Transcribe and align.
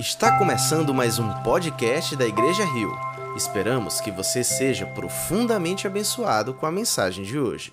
Está 0.00 0.38
começando 0.38 0.94
mais 0.94 1.18
um 1.18 1.28
podcast 1.42 2.16
da 2.16 2.26
Igreja 2.26 2.64
Rio. 2.64 2.90
Esperamos 3.36 4.00
que 4.00 4.10
você 4.10 4.42
seja 4.42 4.86
profundamente 4.86 5.86
abençoado 5.86 6.54
com 6.54 6.64
a 6.64 6.72
mensagem 6.72 7.22
de 7.22 7.38
hoje. 7.38 7.70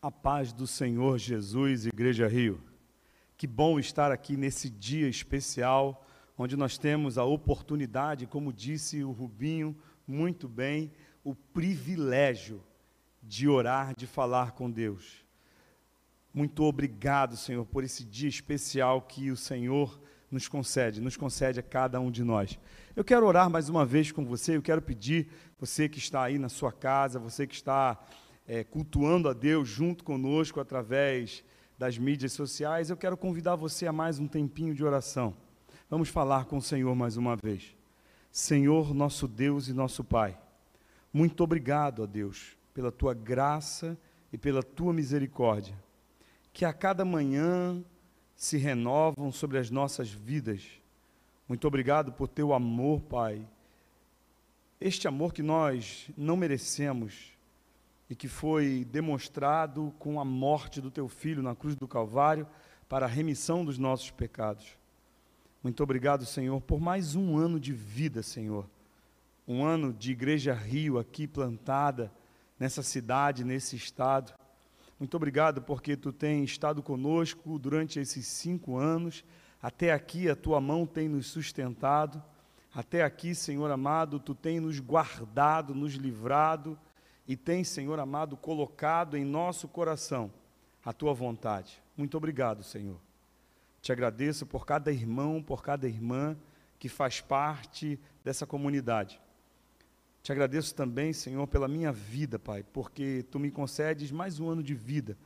A 0.00 0.08
paz 0.08 0.52
do 0.52 0.68
Senhor 0.68 1.18
Jesus, 1.18 1.86
Igreja 1.86 2.28
Rio. 2.28 2.62
Que 3.36 3.44
bom 3.44 3.76
estar 3.76 4.12
aqui 4.12 4.36
nesse 4.36 4.70
dia 4.70 5.08
especial, 5.08 6.06
onde 6.38 6.56
nós 6.56 6.78
temos 6.78 7.18
a 7.18 7.24
oportunidade, 7.24 8.24
como 8.24 8.52
disse 8.52 9.02
o 9.02 9.10
Rubinho 9.10 9.76
muito 10.06 10.48
bem, 10.48 10.92
o 11.24 11.34
privilégio 11.34 12.62
de 13.20 13.48
orar, 13.48 13.96
de 13.96 14.06
falar 14.06 14.52
com 14.52 14.70
Deus. 14.70 15.27
Muito 16.32 16.62
obrigado, 16.62 17.36
Senhor, 17.36 17.64
por 17.64 17.82
esse 17.82 18.04
dia 18.04 18.28
especial 18.28 19.02
que 19.02 19.30
o 19.30 19.36
Senhor 19.36 19.98
nos 20.30 20.46
concede, 20.46 21.00
nos 21.00 21.16
concede 21.16 21.58
a 21.58 21.62
cada 21.62 21.98
um 22.00 22.10
de 22.10 22.22
nós. 22.22 22.58
Eu 22.94 23.02
quero 23.02 23.26
orar 23.26 23.48
mais 23.48 23.68
uma 23.68 23.84
vez 23.84 24.12
com 24.12 24.24
você, 24.24 24.56
eu 24.56 24.62
quero 24.62 24.82
pedir, 24.82 25.28
você 25.58 25.88
que 25.88 25.98
está 25.98 26.22
aí 26.22 26.38
na 26.38 26.50
sua 26.50 26.70
casa, 26.70 27.18
você 27.18 27.46
que 27.46 27.54
está 27.54 27.98
é, 28.46 28.62
cultuando 28.62 29.28
a 29.28 29.32
Deus 29.32 29.68
junto 29.68 30.04
conosco 30.04 30.60
através 30.60 31.42
das 31.78 31.96
mídias 31.96 32.32
sociais, 32.32 32.90
eu 32.90 32.96
quero 32.96 33.16
convidar 33.16 33.56
você 33.56 33.86
a 33.86 33.92
mais 33.92 34.18
um 34.18 34.26
tempinho 34.26 34.74
de 34.74 34.84
oração. 34.84 35.34
Vamos 35.88 36.10
falar 36.10 36.44
com 36.44 36.58
o 36.58 36.62
Senhor 36.62 36.94
mais 36.94 37.16
uma 37.16 37.36
vez. 37.36 37.74
Senhor, 38.30 38.92
nosso 38.92 39.26
Deus 39.26 39.68
e 39.68 39.72
nosso 39.72 40.04
Pai, 40.04 40.38
muito 41.10 41.42
obrigado, 41.42 42.02
ó 42.02 42.06
Deus, 42.06 42.56
pela 42.74 42.92
tua 42.92 43.14
graça 43.14 43.98
e 44.30 44.36
pela 44.36 44.62
tua 44.62 44.92
misericórdia 44.92 45.74
que 46.58 46.64
a 46.64 46.72
cada 46.72 47.04
manhã 47.04 47.80
se 48.34 48.56
renovam 48.58 49.30
sobre 49.30 49.58
as 49.58 49.70
nossas 49.70 50.10
vidas. 50.10 50.60
Muito 51.48 51.68
obrigado 51.68 52.10
por 52.10 52.26
teu 52.26 52.52
amor, 52.52 53.00
Pai. 53.02 53.46
Este 54.80 55.06
amor 55.06 55.32
que 55.32 55.40
nós 55.40 56.10
não 56.16 56.36
merecemos 56.36 57.32
e 58.10 58.16
que 58.16 58.26
foi 58.26 58.84
demonstrado 58.90 59.94
com 60.00 60.18
a 60.18 60.24
morte 60.24 60.80
do 60.80 60.90
teu 60.90 61.08
filho 61.08 61.44
na 61.44 61.54
cruz 61.54 61.76
do 61.76 61.86
Calvário 61.86 62.44
para 62.88 63.06
a 63.06 63.08
remissão 63.08 63.64
dos 63.64 63.78
nossos 63.78 64.10
pecados. 64.10 64.76
Muito 65.62 65.80
obrigado, 65.80 66.26
Senhor, 66.26 66.60
por 66.60 66.80
mais 66.80 67.14
um 67.14 67.36
ano 67.36 67.60
de 67.60 67.72
vida, 67.72 68.20
Senhor. 68.20 68.68
Um 69.46 69.64
ano 69.64 69.92
de 69.92 70.10
Igreja 70.10 70.54
Rio 70.54 70.98
aqui 70.98 71.24
plantada 71.28 72.12
nessa 72.58 72.82
cidade, 72.82 73.44
nesse 73.44 73.76
estado. 73.76 74.34
Muito 74.98 75.16
obrigado 75.16 75.62
porque 75.62 75.96
tu 75.96 76.12
tens 76.12 76.50
estado 76.50 76.82
conosco 76.82 77.58
durante 77.58 78.00
esses 78.00 78.26
cinco 78.26 78.76
anos. 78.76 79.24
Até 79.62 79.92
aqui 79.92 80.28
a 80.28 80.34
tua 80.34 80.60
mão 80.60 80.84
tem 80.86 81.08
nos 81.08 81.26
sustentado. 81.26 82.22
Até 82.74 83.02
aqui, 83.02 83.34
Senhor 83.34 83.70
amado, 83.70 84.18
tu 84.18 84.34
tens 84.34 84.60
nos 84.60 84.80
guardado, 84.80 85.74
nos 85.74 85.94
livrado 85.94 86.78
e 87.26 87.36
tens, 87.36 87.68
Senhor 87.68 87.98
amado, 87.98 88.36
colocado 88.36 89.16
em 89.16 89.24
nosso 89.24 89.68
coração 89.68 90.32
a 90.84 90.92
tua 90.92 91.14
vontade. 91.14 91.82
Muito 91.96 92.16
obrigado, 92.16 92.62
Senhor. 92.62 92.98
Te 93.80 93.92
agradeço 93.92 94.46
por 94.46 94.66
cada 94.66 94.90
irmão, 94.90 95.42
por 95.42 95.62
cada 95.62 95.86
irmã 95.86 96.36
que 96.78 96.88
faz 96.88 97.20
parte 97.20 97.98
dessa 98.24 98.46
comunidade. 98.46 99.20
Te 100.22 100.32
agradeço 100.32 100.74
também, 100.74 101.12
Senhor, 101.12 101.46
pela 101.46 101.68
minha 101.68 101.90
vida, 101.90 102.38
Pai, 102.38 102.62
porque 102.62 103.24
tu 103.30 103.38
me 103.38 103.50
concedes 103.50 104.10
mais 104.10 104.38
um 104.38 104.48
ano 104.48 104.62
de 104.62 104.74
vida. 104.74 105.16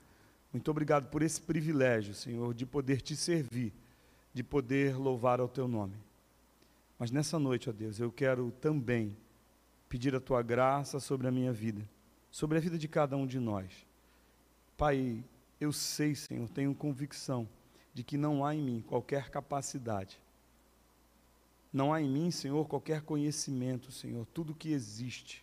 Muito 0.53 0.71
obrigado 0.71 1.09
por 1.11 1.23
esse 1.23 1.41
privilégio, 1.41 2.15
Senhor, 2.15 2.55
de 2.55 2.67
poder 2.67 3.01
te 3.01 3.17
servir, 3.17 3.73
de 4.33 4.45
poder 4.45 4.97
louvar 4.97 5.41
ao 5.41 5.49
teu 5.49 5.67
nome. 5.67 5.97
Mas 6.99 7.11
nessa 7.11 7.39
noite, 7.39 7.69
ó 7.69 7.73
Deus, 7.73 7.99
eu 7.99 8.13
quero 8.13 8.53
também 8.61 9.17
pedir 9.89 10.15
a 10.15 10.21
tua 10.21 10.41
graça 10.41 11.01
sobre 11.01 11.27
a 11.27 11.33
minha 11.33 11.53
vida, 11.53 11.89
sobre 12.31 12.59
a 12.59 12.61
vida 12.61 12.79
de 12.79 12.87
cada 12.87 13.17
um 13.17 13.27
de 13.27 13.41
nós. 13.41 13.87
Pai, 14.77 15.25
eu 15.61 15.73
sei, 15.73 16.15
Senhor, 16.15 16.49
tenho 16.49 16.75
convicção 16.75 17.49
de 17.93 18.05
que 18.05 18.17
não 18.17 18.45
há 18.45 18.55
em 18.55 18.63
mim 18.63 18.85
qualquer 18.87 19.31
capacidade 19.31 20.22
não 21.73 21.93
há 21.93 22.03
em 22.03 22.09
mim, 22.09 22.31
Senhor, 22.31 22.67
qualquer 22.69 23.01
conhecimento, 23.03 23.91
Senhor, 23.91 24.27
tudo 24.35 24.55
que 24.55 24.73
existe. 24.73 25.43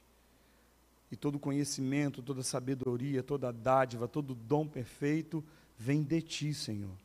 E 1.12 1.16
todo 1.16 1.40
conhecimento, 1.40 2.22
toda 2.22 2.44
sabedoria, 2.44 3.24
toda 3.24 3.52
dádiva, 3.52 4.08
todo 4.08 4.36
dom 4.36 4.68
perfeito 4.68 5.44
vem 5.78 6.04
de 6.04 6.22
ti, 6.22 6.54
Senhor. 6.54 6.96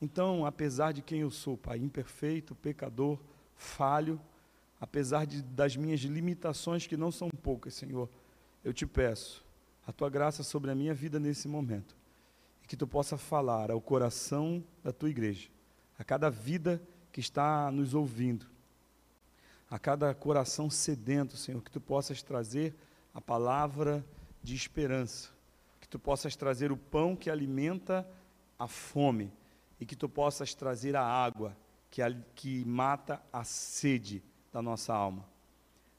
Então, 0.00 0.46
apesar 0.46 0.92
de 0.92 1.02
quem 1.02 1.20
eu 1.20 1.30
sou, 1.30 1.56
Pai, 1.56 1.78
imperfeito, 1.78 2.54
pecador, 2.54 3.18
falho, 3.56 4.20
apesar 4.80 5.26
de, 5.26 5.42
das 5.42 5.76
minhas 5.76 6.00
limitações 6.00 6.86
que 6.86 6.96
não 6.96 7.10
são 7.10 7.28
poucas, 7.28 7.74
Senhor, 7.74 8.08
eu 8.64 8.72
te 8.72 8.86
peço 8.86 9.44
a 9.84 9.92
tua 9.92 10.08
graça 10.08 10.44
sobre 10.44 10.70
a 10.70 10.74
minha 10.74 10.94
vida 10.94 11.18
nesse 11.18 11.48
momento 11.48 11.96
e 12.62 12.68
que 12.68 12.76
tu 12.76 12.86
possa 12.86 13.16
falar 13.16 13.70
ao 13.72 13.80
coração 13.80 14.62
da 14.84 14.92
tua 14.92 15.10
igreja, 15.10 15.48
a 15.98 16.04
cada 16.04 16.30
vida 16.30 16.80
que 16.80 16.97
está 17.20 17.70
nos 17.70 17.94
ouvindo, 17.94 18.46
a 19.70 19.78
cada 19.78 20.14
coração 20.14 20.70
sedento, 20.70 21.36
Senhor, 21.36 21.62
que 21.62 21.70
tu 21.70 21.80
possas 21.80 22.22
trazer 22.22 22.74
a 23.12 23.20
palavra 23.20 24.04
de 24.42 24.54
esperança, 24.54 25.30
que 25.80 25.88
tu 25.88 25.98
possas 25.98 26.36
trazer 26.36 26.72
o 26.72 26.76
pão 26.76 27.14
que 27.14 27.28
alimenta 27.28 28.08
a 28.58 28.66
fome 28.66 29.32
e 29.80 29.84
que 29.84 29.96
tu 29.96 30.08
possas 30.08 30.54
trazer 30.54 30.96
a 30.96 31.02
água 31.02 31.56
que, 31.90 32.00
que 32.34 32.64
mata 32.64 33.22
a 33.32 33.44
sede 33.44 34.22
da 34.52 34.62
nossa 34.62 34.94
alma. 34.94 35.24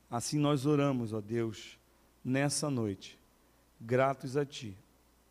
Assim 0.09 0.39
nós 0.39 0.65
oramos, 0.65 1.13
ó 1.13 1.21
Deus, 1.21 1.77
nessa 2.23 2.69
noite, 2.69 3.19
gratos 3.79 4.35
a 4.35 4.45
Ti, 4.45 4.75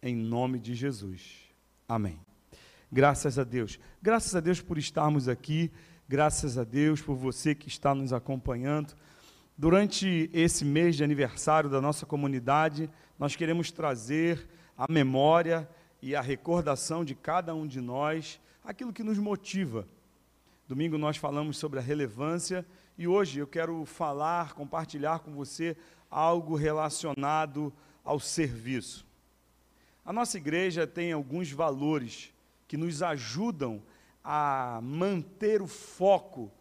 em 0.01 0.15
nome 0.15 0.61
de 0.61 0.75
Jesus. 0.75 1.49
Amém. 1.89 2.28
Graças 2.91 3.39
a 3.39 3.45
Deus. 3.45 3.79
Graças 4.01 4.35
a 4.35 4.41
Deus 4.41 4.63
por 4.63 4.79
estarmos 4.79 5.29
aqui. 5.29 5.71
Graças 6.09 6.57
a 6.57 6.65
Deus 6.65 7.03
por 7.03 7.17
você 7.17 7.55
que 7.55 7.69
está 7.69 7.95
nos 7.95 8.15
acompanhando. 8.15 8.95
Durante 9.59 10.31
esse 10.33 10.65
mês 10.65 10.97
de 10.97 11.05
aniversário 11.05 11.69
da 11.69 11.83
nossa 11.83 12.07
comunidade, 12.07 12.89
nós 13.19 13.37
queremos 13.37 13.71
trazer 13.71 14.49
a 14.77 14.91
memória 14.91 15.69
e 16.01 16.17
a 16.17 16.23
recordação 16.23 17.05
de 17.05 17.15
cada 17.15 17.55
um 17.55 17.67
de 17.67 17.79
nós 17.79 18.41
aquilo 18.65 18.93
que 18.93 19.03
nos 19.03 19.19
motiva. 19.19 19.87
Domingo 20.67 20.97
nós 20.97 21.19
falamos 21.19 21.59
sobre 21.59 21.79
a 21.79 21.83
relevância 21.83 22.65
e 22.97 23.07
hoje 23.07 23.39
eu 23.39 23.47
quero 23.47 23.85
falar, 23.85 24.55
compartilhar 24.55 25.19
com 25.19 25.35
você 25.35 25.77
algo 26.11 26.57
relacionado 26.57 27.71
ao 28.03 28.19
serviço. 28.19 29.07
A 30.07 30.13
nossa 30.13 30.39
igreja 30.39 30.87
tem 30.87 31.13
alguns 31.13 31.53
valores 31.53 32.33
que 32.69 32.77
nos 32.77 33.03
ajudam 33.03 33.83
a 34.23 34.79
manter 34.83 35.63
o 35.63 35.67
foco 35.67 36.53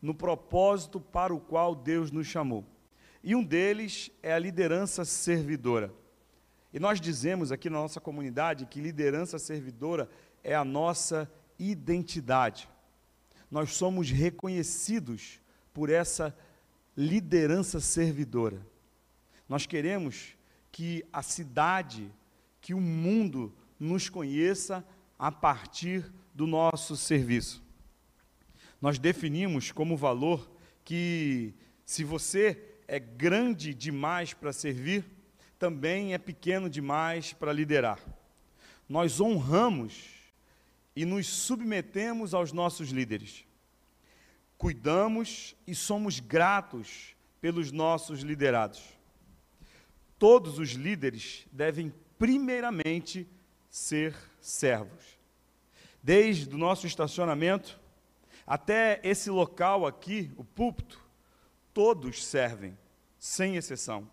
no 0.00 0.14
propósito 0.14 1.00
para 1.00 1.34
o 1.34 1.40
qual 1.40 1.74
Deus 1.74 2.12
nos 2.12 2.26
chamou. 2.26 2.64
E 3.24 3.34
um 3.34 3.42
deles 3.42 4.10
é 4.22 4.32
a 4.32 4.38
liderança 4.38 5.04
servidora. 5.04 5.92
E 6.72 6.78
nós 6.78 7.00
dizemos 7.00 7.50
aqui 7.50 7.70
na 7.70 7.78
nossa 7.78 8.00
comunidade 8.00 8.66
que 8.66 8.80
liderança 8.80 9.38
servidora 9.38 10.08
é 10.44 10.54
a 10.54 10.64
nossa 10.64 11.30
identidade. 11.58 12.68
Nós 13.50 13.72
somos 13.72 14.10
reconhecidos 14.10 15.40
por 15.72 15.88
essa 15.88 16.36
liderança 16.94 17.80
servidora. 17.80 18.60
Nós 19.48 19.64
queremos 19.64 20.36
que 20.70 21.04
a 21.10 21.22
cidade, 21.22 22.12
que 22.60 22.74
o 22.74 22.80
mundo 22.80 23.54
nos 23.80 24.08
conheça 24.10 24.84
a 25.18 25.32
partir 25.32 26.12
do 26.34 26.46
nosso 26.46 26.96
serviço. 26.96 27.62
Nós 28.80 28.98
definimos 28.98 29.72
como 29.72 29.96
valor 29.96 30.48
que 30.84 31.52
se 31.84 32.04
você 32.04 32.76
é 32.86 32.98
grande 32.98 33.74
demais 33.74 34.32
para 34.32 34.52
servir, 34.52 35.04
também 35.58 36.14
é 36.14 36.18
pequeno 36.18 36.70
demais 36.70 37.32
para 37.32 37.52
liderar. 37.52 37.98
Nós 38.88 39.20
honramos 39.20 40.04
e 40.94 41.04
nos 41.04 41.26
submetemos 41.26 42.32
aos 42.32 42.52
nossos 42.52 42.90
líderes. 42.90 43.44
Cuidamos 44.56 45.54
e 45.66 45.74
somos 45.74 46.20
gratos 46.20 47.14
pelos 47.40 47.70
nossos 47.70 48.20
liderados. 48.20 48.82
Todos 50.18 50.58
os 50.58 50.70
líderes 50.70 51.46
devem, 51.52 51.92
primeiramente, 52.18 53.28
ser 53.78 54.14
servos. 54.40 55.18
Desde 56.02 56.52
o 56.54 56.58
nosso 56.58 56.86
estacionamento 56.86 57.78
até 58.46 59.00
esse 59.04 59.30
local 59.30 59.86
aqui, 59.86 60.32
o 60.36 60.44
púlpito, 60.44 61.00
todos 61.72 62.24
servem, 62.24 62.76
sem 63.18 63.56
exceção. 63.56 64.10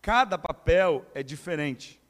Cada 0.00 0.38
papel 0.38 1.04
é 1.14 1.22
diferente, 1.22 2.00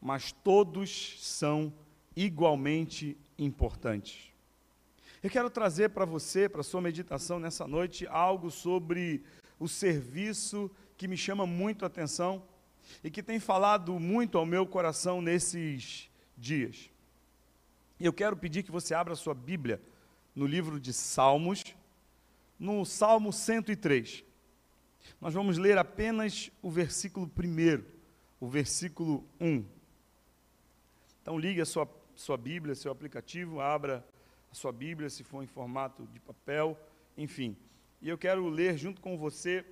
mas 0.00 0.32
todos 0.32 1.16
são 1.20 1.72
igualmente 2.14 3.16
importantes. 3.38 4.30
Eu 5.22 5.30
quero 5.30 5.48
trazer 5.48 5.88
para 5.90 6.04
você, 6.04 6.48
para 6.48 6.62
sua 6.62 6.82
meditação 6.82 7.40
nessa 7.40 7.66
noite, 7.66 8.06
algo 8.08 8.50
sobre 8.50 9.24
o 9.58 9.66
serviço 9.66 10.70
que 10.96 11.08
me 11.08 11.16
chama 11.16 11.46
muito 11.46 11.84
a 11.84 11.88
atenção 11.88 12.42
e 13.02 13.10
que 13.10 13.22
tem 13.22 13.38
falado 13.38 13.98
muito 13.98 14.38
ao 14.38 14.46
meu 14.46 14.66
coração 14.66 15.20
nesses 15.20 16.10
dias. 16.36 16.90
E 17.98 18.04
eu 18.04 18.12
quero 18.12 18.36
pedir 18.36 18.62
que 18.62 18.70
você 18.70 18.94
abra 18.94 19.14
sua 19.14 19.34
Bíblia 19.34 19.80
no 20.34 20.46
livro 20.46 20.80
de 20.80 20.92
Salmos, 20.92 21.62
no 22.58 22.84
Salmo 22.84 23.32
103. 23.32 24.24
Nós 25.20 25.34
vamos 25.34 25.58
ler 25.58 25.78
apenas 25.78 26.50
o 26.60 26.70
versículo 26.70 27.30
1, 27.38 27.84
o 28.40 28.48
versículo 28.48 29.24
1. 29.40 29.64
Então 31.22 31.38
ligue 31.38 31.60
a 31.60 31.64
sua, 31.64 31.88
sua 32.14 32.36
Bíblia, 32.36 32.74
seu 32.74 32.90
aplicativo, 32.90 33.60
abra 33.60 34.04
a 34.50 34.54
sua 34.54 34.72
Bíblia, 34.72 35.08
se 35.08 35.24
for 35.24 35.42
em 35.42 35.46
formato 35.46 36.06
de 36.12 36.20
papel, 36.20 36.78
enfim. 37.16 37.56
E 38.02 38.08
eu 38.08 38.18
quero 38.18 38.48
ler 38.48 38.76
junto 38.76 39.00
com 39.00 39.16
você 39.16 39.64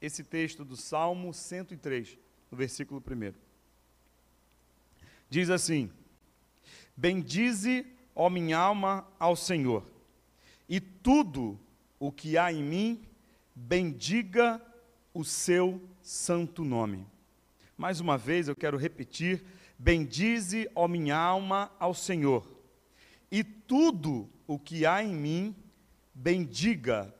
esse 0.00 0.24
texto 0.24 0.64
do 0.64 0.76
Salmo 0.76 1.32
103, 1.32 2.18
no 2.54 2.56
versículo 2.56 3.02
1. 3.04 3.34
Diz 5.28 5.50
assim: 5.50 5.90
Bendize, 6.96 7.84
ó 8.14 8.30
minha 8.30 8.56
alma, 8.56 9.06
ao 9.18 9.34
Senhor, 9.34 9.84
e 10.68 10.80
tudo 10.80 11.58
o 11.98 12.12
que 12.12 12.38
há 12.38 12.52
em 12.52 12.62
mim, 12.62 13.04
bendiga 13.54 14.62
o 15.12 15.24
seu 15.24 15.82
santo 16.00 16.64
nome. 16.64 17.04
Mais 17.76 17.98
uma 17.98 18.16
vez 18.16 18.46
eu 18.46 18.54
quero 18.54 18.78
repetir: 18.78 19.44
Bendize, 19.76 20.70
ó 20.76 20.86
minha 20.86 21.16
alma, 21.16 21.72
ao 21.80 21.92
Senhor, 21.92 22.48
e 23.32 23.42
tudo 23.42 24.30
o 24.46 24.60
que 24.60 24.86
há 24.86 25.02
em 25.02 25.12
mim, 25.12 25.56
bendiga 26.14 27.12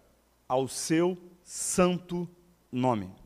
ao 0.46 0.68
seu 0.68 1.18
santo 1.42 2.28
nome. 2.70 3.23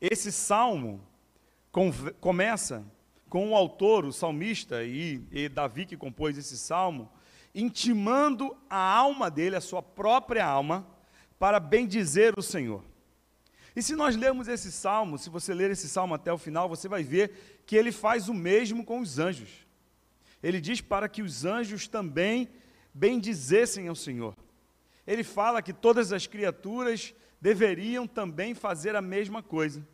Esse 0.00 0.30
salmo 0.30 1.04
começa 2.20 2.84
com 3.28 3.50
o 3.50 3.56
autor, 3.56 4.04
o 4.04 4.12
salmista 4.12 4.84
e, 4.84 5.22
e 5.30 5.48
Davi 5.48 5.84
que 5.84 5.96
compôs 5.96 6.38
esse 6.38 6.56
salmo, 6.56 7.10
intimando 7.54 8.56
a 8.70 8.78
alma 8.78 9.30
dele, 9.30 9.56
a 9.56 9.60
sua 9.60 9.82
própria 9.82 10.46
alma, 10.46 10.86
para 11.38 11.60
bendizer 11.60 12.38
o 12.38 12.42
Senhor. 12.42 12.82
E 13.74 13.82
se 13.82 13.94
nós 13.94 14.16
lermos 14.16 14.48
esse 14.48 14.72
salmo, 14.72 15.18
se 15.18 15.30
você 15.30 15.52
ler 15.54 15.70
esse 15.70 15.88
salmo 15.88 16.14
até 16.14 16.32
o 16.32 16.38
final, 16.38 16.68
você 16.68 16.88
vai 16.88 17.02
ver 17.02 17.62
que 17.66 17.76
ele 17.76 17.92
faz 17.92 18.28
o 18.28 18.34
mesmo 18.34 18.84
com 18.84 19.00
os 19.00 19.18
anjos. 19.18 19.66
Ele 20.42 20.60
diz 20.60 20.80
para 20.80 21.08
que 21.08 21.22
os 21.22 21.44
anjos 21.44 21.86
também 21.86 22.48
bendizessem 22.94 23.88
ao 23.88 23.94
Senhor. 23.94 24.36
Ele 25.06 25.22
fala 25.22 25.62
que 25.62 25.72
todas 25.72 26.12
as 26.12 26.26
criaturas 26.26 27.14
deveriam 27.40 28.06
também 28.06 28.54
fazer 28.54 28.96
a 28.96 29.02
mesma 29.02 29.42
coisa. 29.42 29.86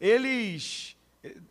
Eles, 0.00 0.96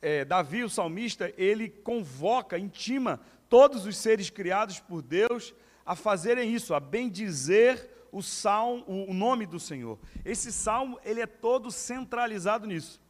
é, 0.01 0.25
Davi, 0.25 0.63
o 0.63 0.69
salmista, 0.69 1.33
ele 1.37 1.69
convoca, 1.69 2.57
intima 2.59 3.19
todos 3.49 3.85
os 3.85 3.97
seres 3.97 4.29
criados 4.29 4.79
por 4.79 5.01
Deus 5.01 5.53
a 5.85 5.95
fazerem 5.95 6.53
isso, 6.53 6.73
a 6.73 6.79
bendizer 6.79 7.89
o 8.11 8.21
salmo, 8.21 8.83
o 8.87 9.13
nome 9.13 9.45
do 9.45 9.59
Senhor. 9.59 9.97
Esse 10.23 10.51
salmo, 10.51 10.99
ele 11.03 11.21
é 11.21 11.25
todo 11.25 11.71
centralizado 11.71 12.67
nisso. 12.67 13.01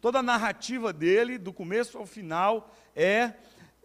Toda 0.00 0.18
a 0.18 0.22
narrativa 0.22 0.92
dele, 0.92 1.38
do 1.38 1.52
começo 1.52 1.98
ao 1.98 2.06
final, 2.06 2.74
é, 2.94 3.32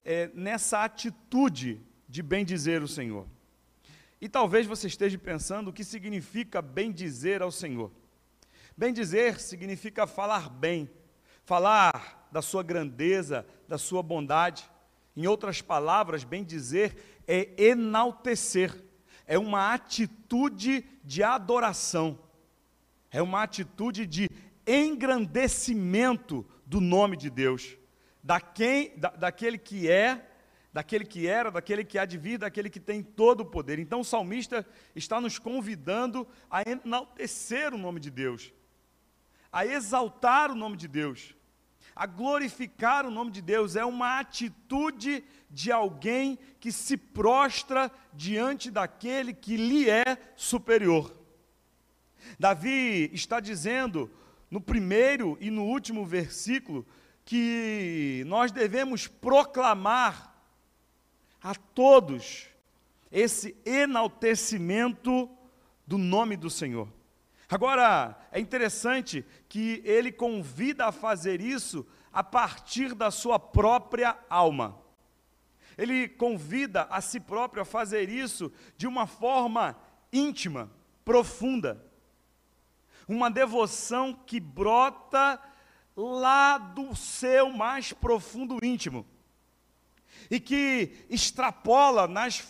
é 0.04 0.30
nessa 0.34 0.84
atitude 0.84 1.82
de 2.08 2.22
bendizer 2.22 2.84
o 2.84 2.88
Senhor. 2.88 3.28
E 4.24 4.30
talvez 4.30 4.66
você 4.66 4.88
esteja 4.88 5.18
pensando 5.18 5.68
o 5.68 5.74
que 5.74 5.84
significa 5.84 6.62
bendizer 6.62 7.42
ao 7.42 7.52
Senhor. 7.52 7.92
Bendizer 8.78 9.38
significa 9.38 10.08
falar 10.08 10.50
bem, 10.50 10.90
falar 11.44 12.26
da 12.32 12.42
sua 12.42 12.64
grandeza, 12.64 13.46
da 13.68 13.78
sua 13.78 14.02
bondade. 14.02 14.64
Em 15.14 15.28
outras 15.28 15.62
palavras, 15.62 16.24
bendizer 16.24 16.96
é 17.28 17.50
enaltecer, 17.62 18.74
é 19.28 19.38
uma 19.38 19.74
atitude 19.74 20.86
de 21.04 21.22
adoração, 21.22 22.18
é 23.12 23.22
uma 23.22 23.44
atitude 23.44 24.06
de 24.06 24.30
engrandecimento 24.66 26.46
do 26.66 26.80
nome 26.80 27.18
de 27.18 27.30
Deus, 27.30 27.76
da 28.24 28.40
quem, 28.40 28.98
da, 28.98 29.10
daquele 29.10 29.58
que 29.58 29.92
é 29.92 30.33
daquele 30.74 31.06
que 31.06 31.28
era, 31.28 31.52
daquele 31.52 31.86
que 31.86 32.00
há 32.00 32.06
de 32.06 32.18
vir, 32.18 32.40
daquele 32.40 32.70
que 32.70 32.80
tem 32.80 33.04
todo 33.04 33.42
o 33.42 33.46
poder. 33.46 33.78
Então 33.78 34.00
o 34.00 34.06
salmista 34.06 34.66
está 34.96 35.22
nos 35.22 35.38
convidando 35.38 36.28
a 36.50 36.64
enaltecer 36.64 37.74
o 37.74 37.78
nome 37.78 38.00
de 38.00 38.10
Deus, 38.10 38.52
a 39.52 39.66
exaltar 39.66 40.52
o 40.52 40.56
nome 40.56 40.76
de 40.76 40.88
Deus, 40.88 41.36
a 41.96 42.08
glorificar 42.08 43.06
o 43.06 43.12
nome 43.12 43.30
de 43.30 43.42
Deus. 43.42 43.76
É 43.76 43.86
uma 43.86 44.20
atitude 44.20 45.24
de 45.48 45.72
alguém 45.72 46.40
que 46.60 46.72
se 46.72 46.98
prostra 46.98 47.92
diante 48.12 48.72
daquele 48.72 49.32
que 49.32 49.56
lhe 49.56 49.88
é 49.88 50.18
superior. 50.36 51.16
Davi 52.40 53.12
está 53.14 53.40
dizendo 53.40 54.10
no 54.50 54.60
primeiro 54.60 55.38
e 55.40 55.52
no 55.52 55.66
último 55.66 56.04
versículo 56.04 56.86
que 57.24 58.24
nós 58.26 58.52
devemos 58.52 59.08
proclamar 59.08 60.33
a 61.44 61.54
todos 61.54 62.48
esse 63.12 63.56
enaltecimento 63.66 65.30
do 65.86 65.98
nome 65.98 66.38
do 66.38 66.50
Senhor. 66.50 66.88
Agora, 67.50 68.18
é 68.32 68.40
interessante 68.40 69.26
que 69.50 69.82
ele 69.84 70.12
convida 70.12 70.86
a 70.86 70.92
fazer 70.92 71.42
isso 71.42 71.86
a 72.14 72.24
partir 72.24 72.96
da 72.96 73.12
sua 73.12 73.38
própria 73.38 74.18
alma. 74.30 74.80
Ele 75.78 76.08
convida 76.08 76.84
a 76.84 77.02
si 77.02 77.20
próprio 77.20 77.62
a 77.62 77.66
fazer 77.66 78.10
isso 78.10 78.52
de 78.78 78.88
uma 78.88 79.06
forma 79.06 79.78
íntima, 80.12 80.72
profunda. 81.04 81.86
Uma 83.08 83.30
devoção 83.30 84.14
que 84.26 84.40
brota 84.40 85.40
lá 85.96 86.58
do 86.58 86.96
seu 86.96 87.52
mais 87.52 87.92
profundo 87.92 88.64
íntimo 88.64 89.06
e 90.34 90.40
que 90.40 91.06
extrapola 91.12 92.08
nas, 92.08 92.44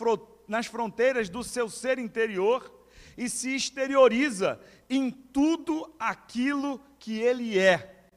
nas 0.47 0.67
fronteiras 0.67 1.27
do 1.27 1.43
seu 1.43 1.69
ser 1.69 1.99
interior 1.99 2.73
e 3.17 3.27
se 3.27 3.53
exterioriza 3.53 4.57
em 4.89 5.11
tudo 5.11 5.93
aquilo 5.99 6.79
que 6.97 7.19
ele 7.19 7.59
é. 7.59 8.07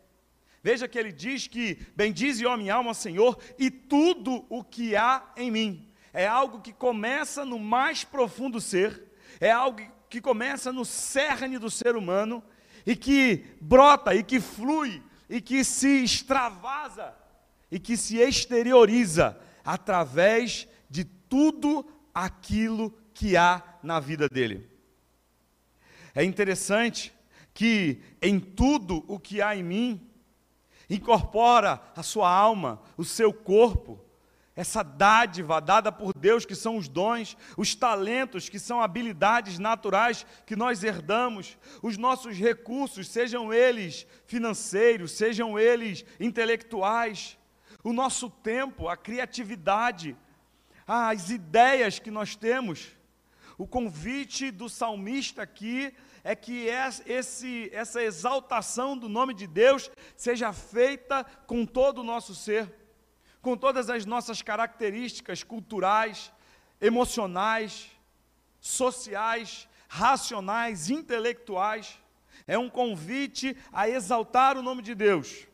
Veja 0.62 0.86
que 0.86 0.96
ele 0.96 1.10
diz 1.10 1.48
que 1.48 1.84
bendize, 1.96 2.46
ó 2.46 2.56
minha 2.56 2.76
alma, 2.76 2.94
Senhor, 2.94 3.36
e 3.58 3.68
tudo 3.68 4.46
o 4.48 4.62
que 4.62 4.94
há 4.94 5.32
em 5.36 5.50
mim. 5.50 5.90
É 6.12 6.28
algo 6.28 6.60
que 6.60 6.72
começa 6.72 7.44
no 7.44 7.58
mais 7.58 8.04
profundo 8.04 8.60
ser, 8.60 9.02
é 9.40 9.50
algo 9.50 9.80
que 10.08 10.20
começa 10.20 10.72
no 10.72 10.84
cerne 10.84 11.58
do 11.58 11.68
ser 11.68 11.96
humano 11.96 12.40
e 12.86 12.94
que 12.94 13.44
brota 13.60 14.14
e 14.14 14.22
que 14.22 14.38
flui 14.38 15.02
e 15.28 15.40
que 15.40 15.64
se 15.64 16.04
extravasa 16.04 17.12
e 17.68 17.80
que 17.80 17.96
se 17.96 18.18
exterioriza 18.18 19.36
através 19.66 20.68
de 20.88 21.04
tudo 21.04 21.84
aquilo 22.14 22.90
que 23.12 23.36
há 23.36 23.62
na 23.82 23.98
vida 24.00 24.28
dele. 24.28 24.70
É 26.14 26.24
interessante 26.24 27.12
que 27.52 28.00
em 28.22 28.38
tudo 28.38 29.04
o 29.08 29.18
que 29.18 29.42
há 29.42 29.56
em 29.56 29.62
mim, 29.62 30.10
incorpora 30.88 31.82
a 31.96 32.02
sua 32.02 32.30
alma, 32.30 32.80
o 32.96 33.04
seu 33.04 33.32
corpo, 33.32 34.00
essa 34.54 34.82
dádiva 34.82 35.60
dada 35.60 35.92
por 35.92 36.16
Deus, 36.16 36.46
que 36.46 36.54
são 36.54 36.78
os 36.78 36.88
dons, 36.88 37.36
os 37.58 37.74
talentos, 37.74 38.48
que 38.48 38.58
são 38.58 38.80
habilidades 38.80 39.58
naturais 39.58 40.24
que 40.46 40.56
nós 40.56 40.82
herdamos, 40.82 41.58
os 41.82 41.98
nossos 41.98 42.38
recursos, 42.38 43.08
sejam 43.08 43.52
eles 43.52 44.06
financeiros, 44.24 45.12
sejam 45.12 45.58
eles 45.58 46.06
intelectuais, 46.18 47.36
o 47.86 47.92
nosso 47.92 48.28
tempo, 48.28 48.88
a 48.88 48.96
criatividade, 48.96 50.16
as 50.84 51.30
ideias 51.30 52.00
que 52.00 52.10
nós 52.10 52.34
temos. 52.34 52.88
O 53.56 53.64
convite 53.64 54.50
do 54.50 54.68
salmista 54.68 55.42
aqui 55.42 55.94
é 56.24 56.34
que 56.34 56.66
esse, 57.06 57.70
essa 57.72 58.02
exaltação 58.02 58.98
do 58.98 59.08
nome 59.08 59.32
de 59.34 59.46
Deus 59.46 59.88
seja 60.16 60.52
feita 60.52 61.22
com 61.46 61.64
todo 61.64 62.00
o 62.00 62.02
nosso 62.02 62.34
ser, 62.34 62.74
com 63.40 63.56
todas 63.56 63.88
as 63.88 64.04
nossas 64.04 64.42
características 64.42 65.44
culturais, 65.44 66.32
emocionais, 66.80 67.88
sociais, 68.60 69.68
racionais, 69.86 70.90
intelectuais. 70.90 71.96
É 72.48 72.58
um 72.58 72.68
convite 72.68 73.56
a 73.72 73.88
exaltar 73.88 74.58
o 74.58 74.62
nome 74.62 74.82
de 74.82 74.92
Deus 74.92 75.46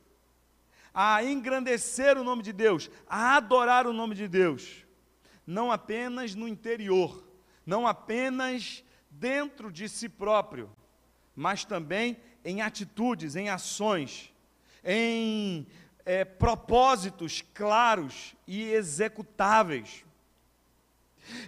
a 0.95 1.25
engrandecer 1.25 2.19
o 2.19 2.25
nome 2.25 2.43
de 2.43 2.53
Deus, 2.53 2.91
a 3.09 3.37
adorar 3.37 3.87
o 3.87 3.93
nome 3.93 4.15
de 4.15 4.29
Deus, 4.29 4.85
não 5.47 5.73
apenas 5.73 6.35
no 6.35 6.47
interior, 6.47 7.25
não 7.65 7.87
apenas 7.87 8.85
dentro 9.11 9.71
de 9.71 9.89
si 9.89 10.09
próprio, 10.09 10.71
mas 11.35 11.65
também 11.65 12.17
em 12.45 12.61
atitudes, 12.61 13.37
em 13.37 13.49
ações, 13.49 14.33
em 14.85 15.67
é, 16.05 16.25
propósitos 16.25 17.43
claros 17.55 18.35
e 18.47 18.71
executáveis. 18.71 20.05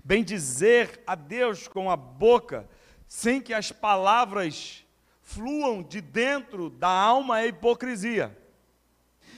Bem 0.04 0.22
dizer 0.22 1.02
a 1.06 1.14
Deus 1.14 1.66
com 1.66 1.90
a 1.90 1.96
boca, 1.96 2.68
sem 3.08 3.40
que 3.40 3.52
as 3.52 3.72
palavras 3.72 4.84
fluam 5.20 5.82
de 5.82 6.00
dentro 6.00 6.70
da 6.70 6.88
alma 6.88 7.40
é 7.40 7.48
hipocrisia. 7.48 8.43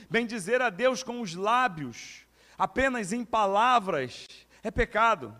Bem 0.08 0.24
dizer 0.24 0.62
a 0.62 0.70
Deus 0.70 1.02
com 1.02 1.20
os 1.20 1.34
lábios, 1.34 2.24
apenas 2.56 3.12
em 3.12 3.24
palavras, 3.24 4.26
é 4.62 4.70
pecado. 4.70 5.36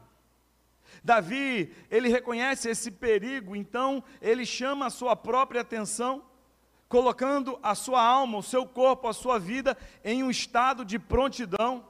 Davi, 1.04 1.72
ele 1.88 2.08
reconhece 2.08 2.68
esse 2.68 2.90
perigo, 2.90 3.54
então 3.54 4.02
ele 4.20 4.44
chama 4.44 4.86
a 4.86 4.90
sua 4.90 5.14
própria 5.14 5.60
atenção, 5.60 6.24
colocando 6.88 7.58
a 7.62 7.76
sua 7.76 8.02
alma, 8.02 8.38
o 8.38 8.42
seu 8.42 8.66
corpo, 8.66 9.06
a 9.06 9.12
sua 9.12 9.38
vida 9.38 9.76
em 10.04 10.24
um 10.24 10.30
estado 10.30 10.84
de 10.84 10.98
prontidão, 10.98 11.86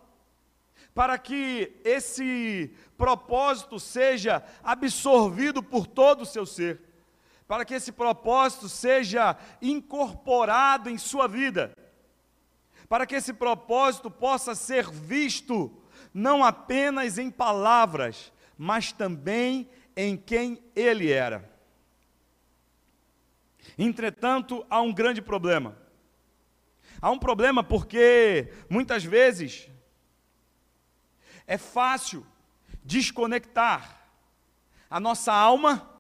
para 0.95 1.17
que 1.17 1.81
esse 1.83 2.75
propósito 2.99 3.81
seja 3.81 4.43
absorvido 4.63 5.63
por 5.63 5.87
todo 5.87 6.23
o 6.23 6.27
seu 6.27 6.45
ser, 6.45 6.83
para 7.49 7.65
que 7.65 7.75
esse 7.75 7.93
propósito 7.93 8.69
seja 8.69 9.37
incorporado 9.63 10.91
em 10.91 10.99
sua 10.99 11.27
vida, 11.27 11.73
para 12.89 13.07
que 13.07 13.15
esse 13.15 13.33
propósito 13.33 14.11
possa 14.11 14.55
ser 14.55 14.91
visto 14.91 15.83
não 16.13 16.45
apenas 16.45 17.19
em 17.19 17.31
palavras, 17.31 18.33
mas 18.57 18.93
também 18.93 19.69
em 19.97 20.17
quem 20.17 20.63
ele 20.75 21.11
era. 21.11 21.51
Entretanto, 23.77 24.65
há 24.71 24.81
um 24.81 24.93
grande 24.93 25.21
problema. 25.21 25.77
Há 27.01 27.11
um 27.11 27.19
problema 27.19 27.63
porque 27.63 28.53
muitas 28.71 29.05
vezes 29.05 29.69
é 31.47 31.59
fácil 31.59 32.27
desconectar 32.83 34.09
a 34.89 34.99
nossa 34.99 35.33
alma, 35.33 35.99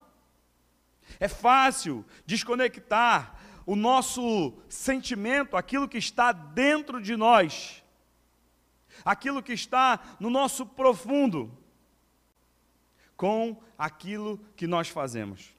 é 1.20 1.28
fácil 1.28 2.04
desconectar 2.24 3.35
o 3.66 3.74
nosso 3.74 4.54
sentimento, 4.68 5.56
aquilo 5.56 5.88
que 5.88 5.98
está 5.98 6.30
dentro 6.30 7.02
de 7.02 7.16
nós, 7.16 7.82
aquilo 9.04 9.42
que 9.42 9.52
está 9.52 10.16
no 10.20 10.30
nosso 10.30 10.64
profundo, 10.64 11.52
com 13.16 13.60
aquilo 13.76 14.38
que 14.54 14.68
nós 14.68 14.88
fazemos. 14.88 15.52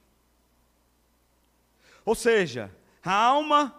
Ou 2.04 2.14
seja, 2.14 2.74
a 3.04 3.12
alma 3.12 3.74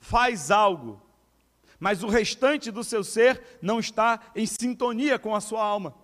faz 0.00 0.50
algo, 0.50 1.00
mas 1.78 2.02
o 2.02 2.08
restante 2.08 2.72
do 2.72 2.82
seu 2.82 3.04
ser 3.04 3.58
não 3.62 3.78
está 3.78 4.20
em 4.34 4.44
sintonia 4.44 5.18
com 5.18 5.36
a 5.36 5.40
sua 5.40 5.62
alma. 5.62 5.94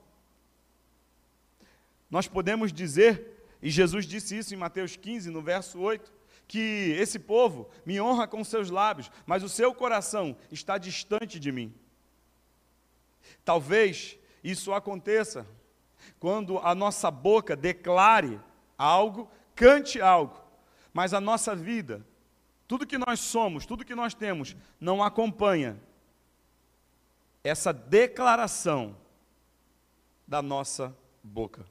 Nós 2.09 2.29
podemos 2.29 2.73
dizer, 2.73 3.49
e 3.61 3.69
Jesus 3.69 4.07
disse 4.07 4.39
isso 4.39 4.55
em 4.55 4.57
Mateus 4.57 4.95
15, 4.95 5.31
no 5.31 5.43
verso 5.43 5.81
8, 5.81 6.13
que 6.47 6.95
esse 6.99 7.19
povo 7.19 7.71
me 7.85 8.01
honra 8.01 8.27
com 8.27 8.45
seus 8.45 8.71
lábios, 8.71 9.11
mas 9.27 9.43
o 9.43 9.49
seu 9.49 9.75
coração 9.75 10.37
está 10.51 10.79
distante 10.79 11.41
de 11.41 11.51
mim. 11.51 11.75
Talvez 13.45 14.19
isso 14.43 14.73
aconteça 14.73 15.47
quando 16.19 16.59
a 16.59 16.75
nossa 16.75 17.11
boca 17.11 17.57
declare 17.57 18.41
algo, 18.77 19.31
cante 19.55 20.01
algo, 20.01 20.39
mas 20.93 21.15
a 21.15 21.21
nossa 21.21 21.55
vida, 21.55 22.07
tudo 22.67 22.87
que 22.87 22.99
nós 22.99 23.21
somos, 23.21 23.67
tudo 23.67 23.85
que 23.85 23.95
nós 23.95 24.15
temos, 24.15 24.57
não 24.81 25.03
acompanha 25.03 25.81
essa 27.43 27.73
declaração 27.73 28.97
da 30.27 30.41
nossa 30.41 30.97
boca. 31.23 31.67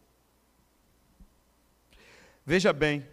Veja 2.45 2.73
bem, 2.73 3.07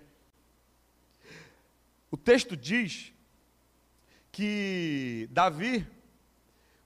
o 2.10 2.16
texto 2.16 2.56
diz 2.56 3.12
que 4.32 5.28
Davi 5.30 5.86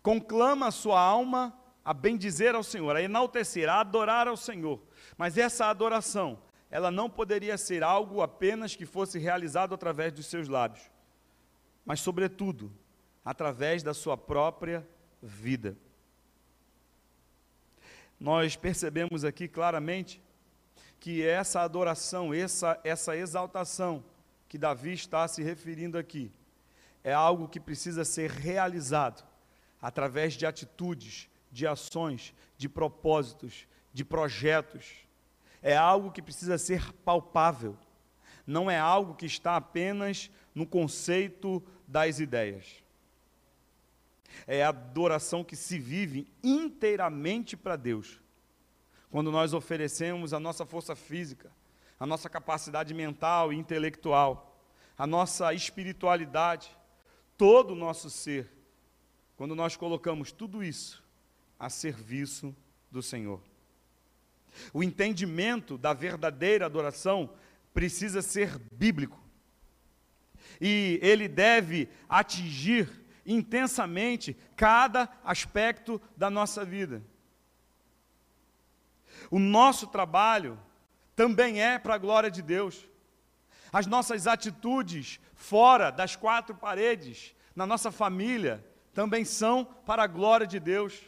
conclama 0.02 0.68
a 0.68 0.70
sua 0.70 1.00
alma 1.00 1.58
a 1.84 1.92
bendizer 1.94 2.54
ao 2.54 2.62
Senhor, 2.62 2.96
a 2.96 3.02
enaltecer, 3.02 3.68
a 3.68 3.80
adorar 3.80 4.28
ao 4.28 4.36
Senhor. 4.36 4.80
Mas 5.16 5.36
essa 5.38 5.66
adoração, 5.66 6.38
ela 6.70 6.90
não 6.90 7.08
poderia 7.08 7.56
ser 7.56 7.82
algo 7.82 8.22
apenas 8.22 8.74
que 8.76 8.86
fosse 8.86 9.18
realizado 9.18 9.74
através 9.74 10.12
dos 10.12 10.26
seus 10.26 10.48
lábios, 10.48 10.90
mas, 11.84 12.00
sobretudo, 12.00 12.72
através 13.24 13.82
da 13.82 13.94
sua 13.94 14.16
própria 14.16 14.86
vida. 15.22 15.76
Nós 18.18 18.56
percebemos 18.56 19.24
aqui 19.24 19.48
claramente 19.48 20.22
que 21.00 21.22
essa 21.22 21.60
adoração, 21.60 22.32
essa, 22.32 22.80
essa 22.82 23.16
exaltação 23.16 24.02
que 24.54 24.58
Davi 24.58 24.92
está 24.92 25.26
se 25.26 25.42
referindo 25.42 25.99
aqui, 25.99 26.30
é 27.02 27.12
algo 27.12 27.49
que 27.49 27.58
precisa 27.58 28.04
ser 28.04 28.30
realizado 28.30 29.25
através 29.82 30.34
de 30.34 30.46
atitudes, 30.46 31.28
de 31.50 31.66
ações, 31.66 32.32
de 32.56 32.68
propósitos, 32.68 33.66
de 33.92 34.04
projetos. 34.04 34.92
É 35.61 35.76
algo 35.76 36.12
que 36.12 36.23
precisa 36.23 36.56
ser 36.56 36.92
palpável. 37.04 37.76
Não 38.46 38.70
é 38.70 38.78
algo 38.78 39.16
que 39.16 39.26
está 39.26 39.56
apenas 39.56 40.30
no 40.54 40.64
conceito 40.64 41.61
das 41.84 42.20
ideias. 42.20 42.80
É 44.46 44.62
a 44.62 44.68
adoração 44.68 45.42
que 45.42 45.56
se 45.56 45.80
vive 45.80 46.28
inteiramente 46.44 47.56
para 47.56 47.75
Deus. 47.75 48.20
Quando 49.11 49.32
nós 49.32 49.52
oferecemos 49.52 50.32
a 50.32 50.38
nossa 50.38 50.64
força 50.64 50.94
física, 50.94 51.50
a 52.04 52.06
nossa 52.06 52.28
capacidade 52.28 52.92
mental 52.92 53.50
e 53.50 53.56
intelectual, 53.56 54.61
a 54.99 55.06
nossa 55.06 55.54
espiritualidade, 55.54 56.70
todo 57.34 57.70
o 57.70 57.75
nosso 57.75 58.11
ser, 58.11 58.46
quando 59.38 59.54
nós 59.54 59.75
colocamos 59.75 60.30
tudo 60.30 60.62
isso 60.62 61.02
a 61.58 61.70
serviço 61.70 62.54
do 62.90 63.02
Senhor. 63.02 63.40
O 64.70 64.82
entendimento 64.82 65.78
da 65.78 65.94
verdadeira 65.94 66.66
adoração 66.66 67.30
precisa 67.73 68.20
ser 68.20 68.58
bíblico. 68.70 69.18
E 70.61 71.00
ele 71.00 71.26
deve 71.26 71.88
atingir 72.06 72.87
intensamente 73.25 74.37
cada 74.54 75.08
aspecto 75.25 75.99
da 76.14 76.28
nossa 76.28 76.66
vida. 76.66 77.02
O 79.30 79.38
nosso 79.38 79.87
trabalho 79.87 80.61
também 81.14 81.62
é 81.62 81.78
para 81.78 81.94
a 81.94 81.99
glória 81.99 82.30
de 82.30 82.42
Deus. 82.42 82.87
As 83.73 83.87
nossas 83.87 84.26
atitudes 84.26 85.21
fora 85.35 85.90
das 85.90 86.16
quatro 86.16 86.54
paredes, 86.54 87.35
na 87.54 87.66
nossa 87.66 87.90
família, 87.90 88.64
também 88.92 89.25
são 89.25 89.64
para 89.64 90.04
a 90.04 90.06
glória 90.06 90.47
de 90.47 90.61
Deus 90.61 91.02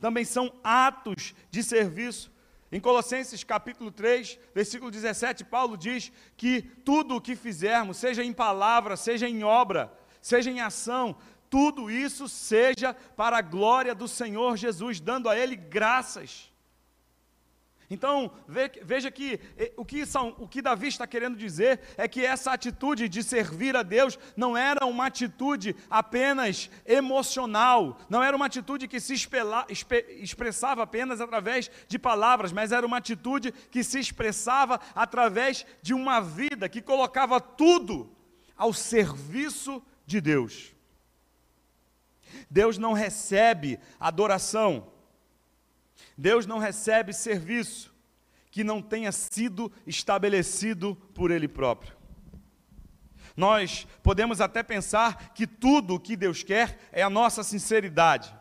também 0.00 0.24
são 0.24 0.52
atos 0.62 1.34
de 1.50 1.62
serviço. 1.62 2.30
Em 2.70 2.80
Colossenses 2.80 3.42
capítulo 3.42 3.90
3, 3.90 4.38
versículo 4.54 4.90
17, 4.90 5.44
Paulo 5.44 5.76
diz 5.76 6.12
que 6.36 6.62
tudo 6.62 7.16
o 7.16 7.20
que 7.20 7.34
fizermos, 7.34 7.96
seja 7.96 8.22
em 8.22 8.32
palavra, 8.32 8.96
seja 8.96 9.28
em 9.28 9.42
obra, 9.42 9.92
seja 10.20 10.50
em 10.50 10.60
ação, 10.60 11.16
tudo 11.48 11.90
isso 11.90 12.28
seja 12.28 12.92
para 12.92 13.38
a 13.38 13.42
glória 13.42 13.94
do 13.94 14.06
Senhor 14.06 14.56
Jesus, 14.56 15.00
dando 15.00 15.30
a 15.30 15.36
Ele 15.36 15.56
graças. 15.56 16.52
Então, 17.90 18.30
veja 18.46 19.10
que 19.10 19.40
o 19.74 19.84
que, 19.84 20.04
são, 20.04 20.36
o 20.38 20.46
que 20.46 20.60
Davi 20.60 20.88
está 20.88 21.06
querendo 21.06 21.38
dizer 21.38 21.80
é 21.96 22.06
que 22.06 22.24
essa 22.24 22.52
atitude 22.52 23.08
de 23.08 23.22
servir 23.22 23.74
a 23.74 23.82
Deus 23.82 24.18
não 24.36 24.54
era 24.54 24.84
uma 24.84 25.06
atitude 25.06 25.74
apenas 25.88 26.70
emocional, 26.84 27.98
não 28.10 28.22
era 28.22 28.36
uma 28.36 28.44
atitude 28.44 28.86
que 28.86 29.00
se 29.00 29.14
espela, 29.14 29.64
espe, 29.70 30.04
expressava 30.20 30.82
apenas 30.82 31.18
através 31.18 31.70
de 31.88 31.98
palavras, 31.98 32.52
mas 32.52 32.72
era 32.72 32.86
uma 32.86 32.98
atitude 32.98 33.52
que 33.70 33.82
se 33.82 33.98
expressava 33.98 34.78
através 34.94 35.64
de 35.80 35.94
uma 35.94 36.20
vida 36.20 36.68
que 36.68 36.82
colocava 36.82 37.40
tudo 37.40 38.14
ao 38.54 38.74
serviço 38.74 39.82
de 40.04 40.20
Deus. 40.20 40.74
Deus 42.50 42.76
não 42.76 42.92
recebe 42.92 43.80
adoração 43.98 44.92
Deus 46.16 46.46
não 46.46 46.58
recebe 46.58 47.12
serviço 47.12 47.94
que 48.50 48.64
não 48.64 48.82
tenha 48.82 49.12
sido 49.12 49.70
estabelecido 49.86 50.96
por 51.14 51.30
Ele 51.30 51.46
próprio. 51.46 51.96
Nós 53.36 53.86
podemos 54.02 54.40
até 54.40 54.62
pensar 54.62 55.32
que 55.32 55.46
tudo 55.46 55.94
o 55.94 56.00
que 56.00 56.16
Deus 56.16 56.42
quer 56.42 56.78
é 56.90 57.02
a 57.02 57.10
nossa 57.10 57.44
sinceridade. 57.44 58.34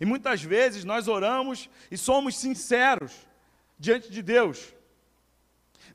E 0.00 0.04
muitas 0.04 0.42
vezes 0.42 0.84
nós 0.84 1.08
oramos 1.08 1.70
e 1.90 1.96
somos 1.96 2.36
sinceros 2.36 3.12
diante 3.78 4.10
de 4.10 4.20
Deus. 4.20 4.74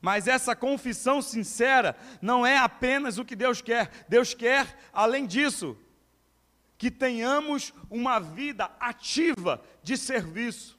Mas 0.00 0.26
essa 0.26 0.56
confissão 0.56 1.22
sincera 1.22 1.96
não 2.20 2.44
é 2.44 2.56
apenas 2.56 3.18
o 3.18 3.24
que 3.24 3.36
Deus 3.36 3.62
quer. 3.62 3.88
Deus 4.08 4.34
quer, 4.34 4.76
além 4.92 5.26
disso, 5.26 5.76
que 6.82 6.90
tenhamos 6.90 7.72
uma 7.88 8.18
vida 8.18 8.68
ativa 8.80 9.62
de 9.84 9.96
serviço. 9.96 10.76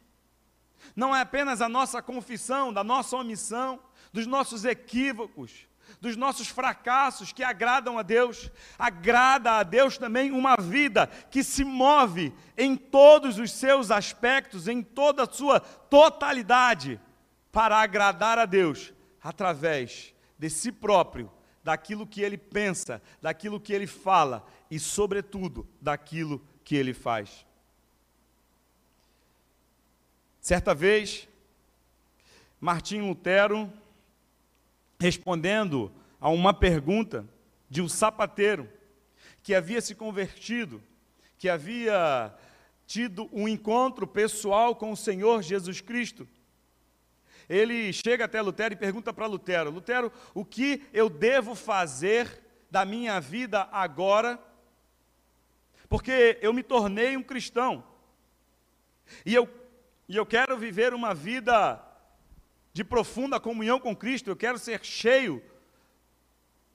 Não 0.93 1.15
é 1.15 1.21
apenas 1.21 1.61
a 1.61 1.69
nossa 1.69 2.01
confissão 2.01 2.73
da 2.73 2.83
nossa 2.83 3.15
omissão, 3.15 3.79
dos 4.11 4.27
nossos 4.27 4.65
equívocos, 4.65 5.65
dos 6.01 6.17
nossos 6.17 6.49
fracassos 6.49 7.31
que 7.31 7.41
agradam 7.41 7.97
a 7.97 8.01
Deus, 8.01 8.51
agrada 8.77 9.53
a 9.53 9.63
Deus 9.63 9.97
também 9.97 10.29
uma 10.33 10.57
vida 10.57 11.07
que 11.07 11.41
se 11.41 11.63
move 11.63 12.33
em 12.57 12.75
todos 12.75 13.39
os 13.39 13.53
seus 13.53 13.89
aspectos, 13.89 14.67
em 14.67 14.83
toda 14.83 15.23
a 15.23 15.31
sua 15.31 15.61
totalidade, 15.61 16.99
para 17.49 17.77
agradar 17.77 18.37
a 18.37 18.45
Deus 18.45 18.93
através 19.23 20.13
de 20.37 20.49
si 20.49 20.69
próprio, 20.69 21.31
daquilo 21.63 22.05
que 22.05 22.21
ele 22.21 22.37
pensa, 22.37 23.01
daquilo 23.21 23.59
que 23.59 23.73
ele 23.73 23.87
fala 23.87 24.45
e, 24.69 24.79
sobretudo, 24.79 25.67
daquilo 25.81 26.41
que 26.63 26.75
ele 26.75 26.93
faz. 26.93 27.45
Certa 30.41 30.75
vez, 30.75 31.27
Martim 32.59 33.01
Lutero, 33.01 33.71
respondendo 34.99 35.91
a 36.19 36.29
uma 36.29 36.53
pergunta 36.53 37.25
de 37.69 37.81
um 37.81 37.87
sapateiro 37.87 38.69
que 39.41 39.55
havia 39.55 39.81
se 39.81 39.95
convertido, 39.95 40.81
que 41.37 41.49
havia 41.49 42.33
tido 42.85 43.29
um 43.31 43.47
encontro 43.47 44.05
pessoal 44.05 44.75
com 44.75 44.91
o 44.91 44.97
Senhor 44.97 45.41
Jesus 45.41 45.81
Cristo, 45.81 46.27
ele 47.49 47.91
chega 47.91 48.25
até 48.25 48.41
Lutero 48.41 48.73
e 48.73 48.77
pergunta 48.77 49.13
para 49.13 49.25
Lutero: 49.25 49.69
Lutero, 49.69 50.11
o 50.33 50.43
que 50.45 50.83
eu 50.93 51.09
devo 51.09 51.55
fazer 51.55 52.41
da 52.69 52.85
minha 52.85 53.19
vida 53.19 53.67
agora? 53.71 54.39
Porque 55.89 56.39
eu 56.41 56.53
me 56.53 56.63
tornei 56.63 57.15
um 57.15 57.23
cristão 57.23 57.83
e 59.25 59.33
eu, 59.33 59.47
e 60.07 60.15
eu 60.15 60.25
quero 60.25 60.57
viver 60.57 60.93
uma 60.93 61.13
vida 61.13 61.79
de 62.71 62.83
profunda 62.83 63.39
comunhão 63.39 63.79
com 63.79 63.95
Cristo, 63.95 64.29
eu 64.29 64.35
quero 64.35 64.57
ser 64.57 64.83
cheio, 64.83 65.43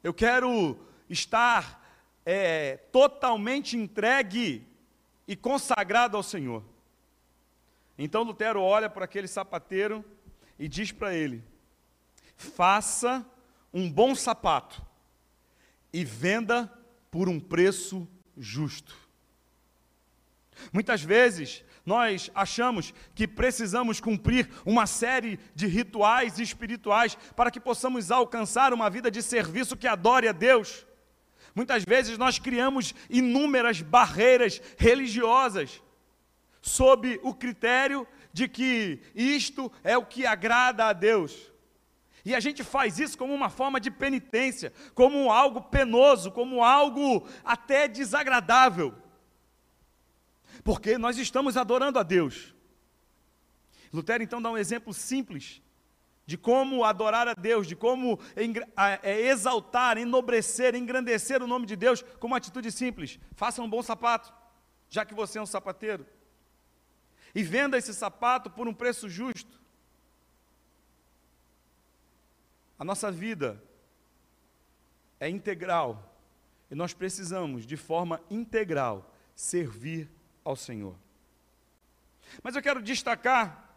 eu 0.03 0.15
quero 0.15 0.79
estar 1.09 1.85
é, 2.25 2.77
totalmente 2.93 3.77
entregue 3.77 4.67
e 5.27 5.35
consagrado 5.35 6.17
ao 6.17 6.23
Senhor. 6.23 6.63
Então 7.99 8.23
Lutero 8.23 8.63
olha 8.63 8.89
para 8.89 9.05
aquele 9.05 9.27
sapateiro 9.27 10.05
e 10.59 10.69
diz 10.69 10.93
para 10.93 11.15
ele: 11.15 11.45
faça 12.37 13.25
um 13.73 13.91
bom 13.91 14.15
sapato 14.15 14.83
e 15.93 16.05
venda 16.05 16.73
por 17.11 17.29
um 17.29 17.39
preço 17.39 18.09
justo. 18.37 18.97
Muitas 20.73 21.03
vezes 21.03 21.65
nós 21.87 22.31
achamos 22.35 22.93
que 23.15 23.27
precisamos 23.27 24.01
cumprir 24.01 24.51
uma 24.67 24.87
série 24.87 25.39
de 25.55 25.67
rituais 25.67 26.39
espirituais 26.39 27.17
para 27.35 27.51
que 27.51 27.61
possamos 27.61 28.11
alcançar 28.11 28.75
uma 28.75 28.91
vida 28.91 29.11
de 29.11 29.23
serviço 29.23 29.77
que 29.77 29.87
adore 29.87 30.29
a 30.29 30.33
Deus. 30.33 30.87
Muitas 31.55 31.85
vezes 31.85 32.19
nós 32.19 32.39
criamos 32.39 32.95
inúmeras 33.09 33.81
barreiras 33.81 34.61
religiosas 34.77 35.83
sob 36.61 37.19
o 37.23 37.35
critério 37.35 38.07
de 38.39 38.47
que 38.47 39.01
isto 39.17 39.71
é 39.83 39.99
o 39.99 40.07
que 40.07 40.25
agrada 40.25 40.87
a 40.87 40.93
Deus. 40.93 41.51
E 42.25 42.37
a 42.37 42.41
gente 42.41 42.63
faz 42.63 43.01
isso 43.01 43.19
como 43.19 43.35
uma 43.35 43.51
forma 43.51 43.81
de 43.81 43.91
penitência, 43.91 44.73
como 44.95 45.33
algo 45.33 45.63
penoso, 45.63 46.31
como 46.31 46.63
algo 46.63 47.27
até 47.45 47.89
desagradável. 47.89 48.95
Porque 50.63 50.97
nós 50.97 51.19
estamos 51.19 51.57
adorando 51.57 51.99
a 51.99 52.05
Deus. 52.05 52.55
Lutero 53.93 54.23
então 54.23 54.41
dá 54.41 54.51
um 54.51 54.59
exemplo 54.59 54.95
simples 54.95 55.61
de 56.25 56.37
como 56.37 56.85
adorar 56.85 57.27
a 57.27 57.35
Deus, 57.35 57.67
de 57.67 57.75
como 57.75 58.21
é, 59.03 59.21
exaltar, 59.23 59.99
enobrecer, 59.99 60.77
engrandecer 60.77 61.43
o 61.43 61.47
nome 61.47 61.67
de 61.67 61.75
Deus 61.75 62.03
com 62.21 62.29
uma 62.29 62.37
atitude 62.37 62.71
simples. 62.71 63.19
Faça 63.35 63.63
um 63.63 63.69
bom 63.69 63.83
sapato, 63.83 64.33
já 64.89 65.05
que 65.05 65.15
você 65.15 65.39
é 65.39 65.43
um 65.43 65.47
sapateiro 65.47 66.07
e 67.39 67.43
venda 67.45 67.79
esse 67.79 67.95
sapato 67.95 68.51
por 68.51 68.67
um 68.67 68.75
preço 68.75 69.09
justo. 69.09 69.61
A 72.77 72.83
nossa 72.85 73.13
vida 73.13 73.63
é 75.21 75.29
integral 75.29 76.19
e 76.69 76.75
nós 76.75 76.93
precisamos, 76.93 77.65
de 77.65 77.77
forma 77.77 78.21
integral, 78.29 79.15
servir 79.37 80.11
ao 80.45 80.57
Senhor. 80.57 80.97
Mas 82.43 82.57
eu 82.57 82.63
quero 82.63 82.83
destacar 82.83 83.73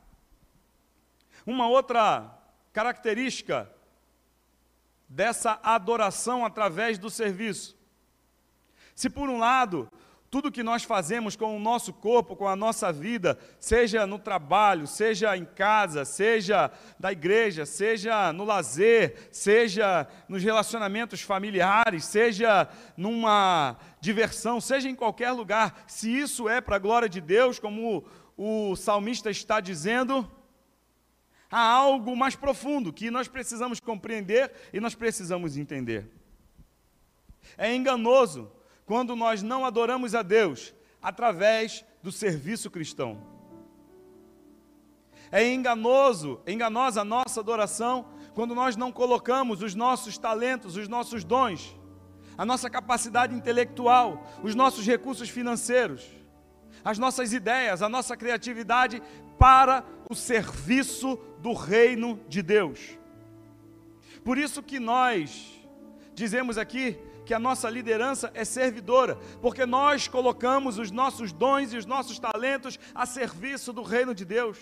uma 1.45 1.67
outra 1.67 2.35
característica 2.73 3.71
dessa 5.07 5.59
adoração 5.61 6.43
através 6.43 6.97
do 6.97 7.11
serviço. 7.11 7.77
Se 8.95 9.07
por 9.07 9.29
um 9.29 9.37
lado 9.37 9.87
tudo 10.31 10.49
que 10.49 10.63
nós 10.63 10.85
fazemos 10.85 11.35
com 11.35 11.57
o 11.57 11.59
nosso 11.59 11.91
corpo, 11.91 12.37
com 12.37 12.47
a 12.47 12.55
nossa 12.55 12.89
vida, 12.89 13.37
seja 13.59 14.07
no 14.07 14.17
trabalho, 14.17 14.87
seja 14.87 15.35
em 15.35 15.43
casa, 15.43 16.05
seja 16.05 16.71
da 16.97 17.11
igreja, 17.11 17.65
seja 17.65 18.31
no 18.31 18.45
lazer, 18.45 19.27
seja 19.29 20.07
nos 20.29 20.41
relacionamentos 20.41 21.21
familiares, 21.21 22.05
seja 22.05 22.69
numa 22.95 23.75
diversão, 23.99 24.61
seja 24.61 24.87
em 24.87 24.95
qualquer 24.95 25.31
lugar, 25.33 25.83
se 25.85 26.09
isso 26.09 26.47
é 26.47 26.61
para 26.61 26.77
a 26.77 26.79
glória 26.79 27.09
de 27.09 27.19
Deus, 27.19 27.59
como 27.59 28.05
o 28.37 28.73
salmista 28.77 29.29
está 29.29 29.59
dizendo, 29.59 30.25
há 31.51 31.59
algo 31.59 32.15
mais 32.15 32.37
profundo 32.37 32.93
que 32.93 33.11
nós 33.11 33.27
precisamos 33.27 33.81
compreender 33.81 34.49
e 34.71 34.79
nós 34.79 34.95
precisamos 34.95 35.57
entender. 35.57 36.09
É 37.57 37.75
enganoso 37.75 38.49
quando 38.91 39.15
nós 39.15 39.41
não 39.41 39.65
adoramos 39.65 40.13
a 40.13 40.21
Deus 40.21 40.73
através 41.01 41.85
do 42.03 42.11
serviço 42.11 42.69
cristão. 42.69 43.23
É 45.31 45.49
enganoso, 45.49 46.41
enganosa 46.45 46.99
a 46.99 47.05
nossa 47.05 47.39
adoração 47.39 48.05
quando 48.33 48.53
nós 48.53 48.75
não 48.75 48.91
colocamos 48.91 49.61
os 49.61 49.73
nossos 49.73 50.17
talentos, 50.17 50.75
os 50.75 50.89
nossos 50.89 51.23
dons, 51.23 51.73
a 52.37 52.43
nossa 52.45 52.69
capacidade 52.69 53.33
intelectual, 53.33 54.27
os 54.43 54.55
nossos 54.55 54.85
recursos 54.85 55.29
financeiros, 55.29 56.05
as 56.83 56.97
nossas 56.97 57.31
ideias, 57.31 57.81
a 57.81 57.87
nossa 57.87 58.17
criatividade 58.17 59.01
para 59.39 59.85
o 60.09 60.13
serviço 60.13 61.17
do 61.39 61.53
reino 61.53 62.19
de 62.27 62.41
Deus. 62.41 62.99
Por 64.21 64.37
isso 64.37 64.61
que 64.61 64.81
nós 64.81 65.49
dizemos 66.13 66.57
aqui 66.57 66.99
que 67.25 67.33
a 67.33 67.39
nossa 67.39 67.69
liderança 67.69 68.31
é 68.33 68.43
servidora, 68.43 69.17
porque 69.41 69.65
nós 69.65 70.07
colocamos 70.07 70.77
os 70.77 70.91
nossos 70.91 71.31
dons 71.31 71.73
e 71.73 71.77
os 71.77 71.85
nossos 71.85 72.19
talentos 72.19 72.79
a 72.93 73.05
serviço 73.05 73.71
do 73.71 73.83
reino 73.83 74.13
de 74.13 74.25
Deus. 74.25 74.57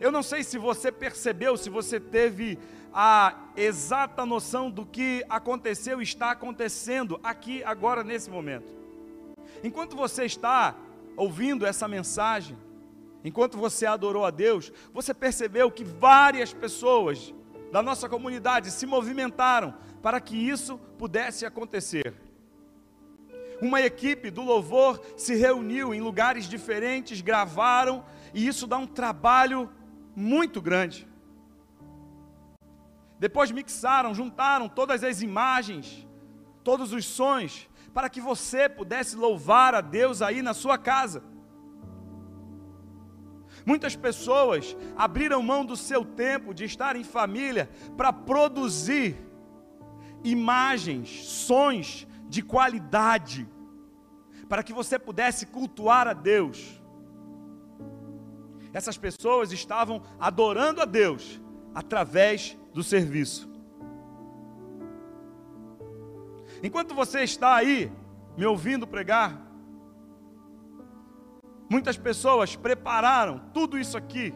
Eu 0.00 0.12
não 0.12 0.22
sei 0.22 0.44
se 0.44 0.58
você 0.58 0.92
percebeu, 0.92 1.56
se 1.56 1.68
você 1.68 1.98
teve 1.98 2.58
a 2.92 3.34
exata 3.56 4.24
noção 4.24 4.70
do 4.70 4.86
que 4.86 5.24
aconteceu 5.28 6.00
e 6.00 6.04
está 6.04 6.30
acontecendo 6.30 7.18
aqui, 7.22 7.62
agora, 7.64 8.04
nesse 8.04 8.30
momento. 8.30 8.72
Enquanto 9.62 9.96
você 9.96 10.24
está 10.24 10.74
ouvindo 11.16 11.66
essa 11.66 11.88
mensagem, 11.88 12.56
enquanto 13.24 13.58
você 13.58 13.86
adorou 13.86 14.24
a 14.24 14.30
Deus, 14.30 14.72
você 14.92 15.12
percebeu 15.12 15.70
que 15.70 15.84
várias 15.84 16.52
pessoas 16.52 17.34
da 17.70 17.82
nossa 17.82 18.08
comunidade 18.08 18.70
se 18.70 18.86
movimentaram 18.86 19.74
para 20.02 20.20
que 20.20 20.36
isso 20.36 20.78
pudesse 20.98 21.44
acontecer. 21.44 22.14
Uma 23.60 23.80
equipe 23.80 24.30
do 24.30 24.42
louvor 24.42 25.00
se 25.16 25.34
reuniu 25.34 25.92
em 25.92 26.00
lugares 26.00 26.46
diferentes, 26.46 27.20
gravaram, 27.20 28.04
e 28.32 28.46
isso 28.46 28.66
dá 28.66 28.78
um 28.78 28.86
trabalho 28.86 29.70
muito 30.14 30.62
grande. 30.62 31.08
Depois 33.18 33.50
mixaram, 33.50 34.14
juntaram 34.14 34.68
todas 34.68 35.02
as 35.02 35.22
imagens, 35.22 36.06
todos 36.62 36.92
os 36.92 37.04
sons, 37.04 37.68
para 37.92 38.08
que 38.08 38.20
você 38.20 38.68
pudesse 38.68 39.16
louvar 39.16 39.74
a 39.74 39.80
Deus 39.80 40.22
aí 40.22 40.40
na 40.40 40.54
sua 40.54 40.78
casa. 40.78 41.22
Muitas 43.68 43.94
pessoas 43.94 44.74
abriram 44.96 45.42
mão 45.42 45.62
do 45.62 45.76
seu 45.76 46.02
tempo 46.02 46.54
de 46.54 46.64
estar 46.64 46.96
em 46.96 47.04
família 47.04 47.68
para 47.98 48.10
produzir 48.10 49.14
imagens, 50.24 51.26
sons 51.26 52.08
de 52.30 52.40
qualidade, 52.40 53.46
para 54.48 54.62
que 54.62 54.72
você 54.72 54.98
pudesse 54.98 55.44
cultuar 55.44 56.08
a 56.08 56.14
Deus. 56.14 56.80
Essas 58.72 58.96
pessoas 58.96 59.52
estavam 59.52 60.02
adorando 60.18 60.80
a 60.80 60.86
Deus 60.86 61.38
através 61.74 62.56
do 62.72 62.82
serviço. 62.82 63.50
Enquanto 66.62 66.94
você 66.94 67.22
está 67.22 67.54
aí 67.54 67.92
me 68.34 68.46
ouvindo 68.46 68.86
pregar, 68.86 69.47
muitas 71.68 71.96
pessoas 71.96 72.56
prepararam 72.56 73.40
tudo 73.52 73.78
isso 73.78 73.96
aqui: 73.96 74.34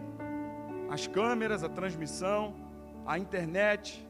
as 0.90 1.06
câmeras, 1.06 1.64
a 1.64 1.68
transmissão, 1.68 2.54
a 3.06 3.18
internet. 3.18 4.06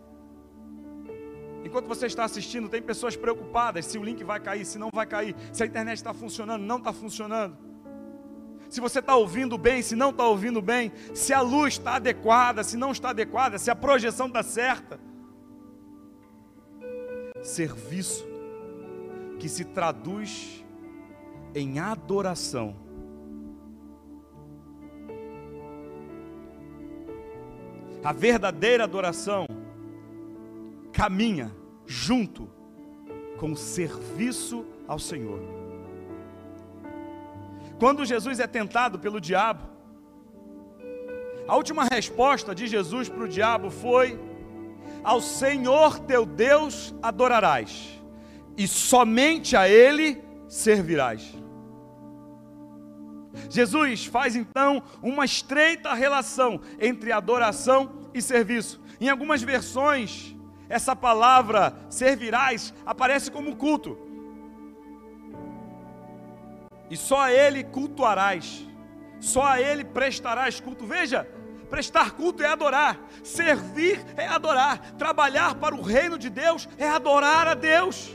Enquanto 1.65 1.87
você 1.87 2.07
está 2.07 2.25
assistindo, 2.25 2.69
tem 2.69 2.83
pessoas 2.83 3.15
preocupadas 3.15 3.87
se 3.87 3.97
o 3.97 4.03
link 4.03 4.25
vai 4.25 4.41
cair, 4.41 4.65
se 4.65 4.79
não 4.79 4.91
vai 4.93 5.07
cair, 5.07 5.37
se 5.53 5.63
a 5.63 5.67
internet 5.67 5.97
está 5.97 6.13
funcionando, 6.13 6.63
não 6.63 6.79
está 6.79 6.93
funcionando. 6.93 7.57
Se 8.69 8.81
você 8.81 9.01
está 9.01 9.15
ouvindo 9.15 9.57
bem, 9.59 9.83
se 9.83 9.95
não 9.95 10.11
está 10.11 10.27
ouvindo 10.27 10.63
bem, 10.63 10.91
se 11.15 11.33
a 11.33 11.41
luz 11.41 11.75
está 11.75 11.97
adequada, 11.97 12.65
se 12.65 12.77
não 12.77 12.91
está 12.91 13.11
adequada, 13.11 13.59
se 13.59 13.71
a 13.71 13.77
projeção 13.77 14.27
está 14.29 14.43
certa. 14.43 14.99
Serviço 17.43 18.27
que 19.39 19.49
se 19.49 19.65
traduz 19.67 20.65
em 21.55 21.79
adoração. 21.79 22.82
A 28.05 28.13
verdadeira 28.13 28.85
adoração 28.85 29.47
caminha 30.93 31.53
junto 31.87 32.49
com 33.39 33.53
o 33.53 33.57
serviço 33.57 34.65
ao 34.87 34.99
Senhor. 34.99 35.41
Quando 37.79 38.05
Jesus 38.05 38.41
é 38.41 38.47
tentado 38.47 38.99
pelo 38.99 39.21
diabo, 39.21 39.69
a 41.47 41.57
última 41.57 41.85
resposta 41.85 42.55
de 42.55 42.67
Jesus 42.67 43.09
para 43.09 43.25
o 43.25 43.29
diabo 43.29 43.71
foi: 43.71 44.19
Ao 45.03 45.21
Senhor 45.21 45.99
teu 46.01 46.25
Deus 46.25 46.95
adorarás, 47.03 48.01
e 48.57 48.67
somente 48.69 49.57
a 49.57 49.69
Ele 49.69 50.23
servirás. 50.49 51.42
Jesus 53.49 54.07
faz 54.07 54.37
então 54.37 54.83
uma 55.03 55.25
estreita 55.25 55.95
relação 55.95 56.61
entre 56.81 57.13
adoração 57.13 57.93
e 58.13 58.21
serviço. 58.21 58.81
Em 59.01 59.09
algumas 59.09 59.43
versões, 59.43 60.35
essa 60.69 60.95
palavra 60.95 61.75
servirás 61.91 62.73
aparece 62.85 63.31
como 63.31 63.57
culto. 63.57 63.99
E 66.91 66.97
só 66.97 67.23
a 67.23 67.33
Ele 67.33 67.65
cultuarás, 67.65 68.67
só 69.19 69.45
a 69.45 69.61
Ele 69.61 69.85
prestarás 69.85 70.61
culto. 70.61 70.87
Veja, 70.87 71.27
prestar 71.71 72.11
culto 72.13 72.43
é 72.43 72.47
adorar, 72.47 73.01
servir 73.23 74.05
é 74.15 74.27
adorar, 74.27 74.93
trabalhar 74.99 75.55
para 75.55 75.75
o 75.75 75.81
reino 75.81 76.19
de 76.19 76.29
Deus 76.29 76.69
é 76.77 76.89
adorar 76.89 77.49
a 77.49 77.55
Deus. 77.55 78.15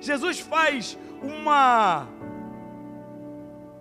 Jesus 0.00 0.40
faz 0.40 0.98
uma. 1.22 2.08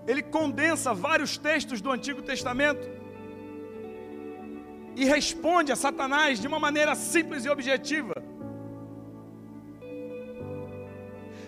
Ele 0.07 0.23
condensa 0.23 0.93
vários 0.93 1.37
textos 1.37 1.81
do 1.81 1.91
Antigo 1.91 2.21
Testamento 2.21 2.89
e 4.95 5.03
responde 5.03 5.71
a 5.71 5.75
Satanás 5.75 6.39
de 6.39 6.47
uma 6.47 6.59
maneira 6.59 6.95
simples 6.95 7.43
e 7.43 7.49
objetiva. 7.49 8.15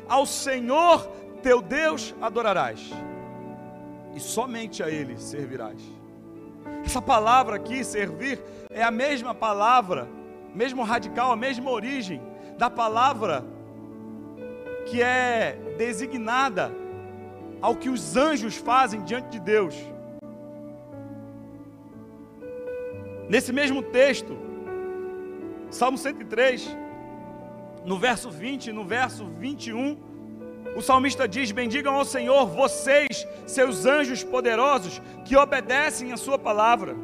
Ao 0.08 0.26
Senhor 0.26 1.08
teu 1.42 1.62
Deus 1.62 2.14
adorarás, 2.22 2.92
e 4.14 4.20
somente 4.20 4.84
a 4.84 4.90
Ele 4.90 5.18
servirás. 5.18 5.82
Essa 6.84 7.02
palavra 7.02 7.56
aqui, 7.56 7.84
servir, 7.84 8.42
é 8.70 8.84
a 8.84 8.92
mesma 8.92 9.34
palavra, 9.34 10.08
mesmo 10.54 10.84
radical, 10.84 11.32
a 11.32 11.36
mesma 11.38 11.72
origem 11.72 12.22
da 12.58 12.70
palavra 12.70 13.46
que 14.86 15.02
é 15.02 15.58
designada 15.78 16.76
ao 17.62 17.76
que 17.76 17.90
os 17.90 18.16
anjos 18.16 18.56
fazem 18.56 19.04
diante 19.04 19.30
de 19.30 19.40
Deus. 19.40 19.76
Nesse 23.30 23.54
mesmo 23.54 23.84
texto, 23.84 24.38
Salmo 25.70 25.98
103, 25.98 26.76
no 27.86 28.00
verso 28.00 28.30
20 28.32 28.68
e 28.68 28.74
no 28.74 28.84
verso 28.84 29.26
21, 29.26 29.98
o 30.76 30.82
salmista 30.82 31.28
diz: 31.28 31.52
Bendigam 31.52 31.96
ao 31.96 32.06
Senhor, 32.06 32.48
vocês, 32.48 33.28
seus 33.46 33.86
anjos 33.86 34.24
poderosos, 34.24 35.02
que 35.26 35.36
obedecem 35.36 36.12
a 36.12 36.18
Sua 36.18 36.40
palavra. 36.40 36.96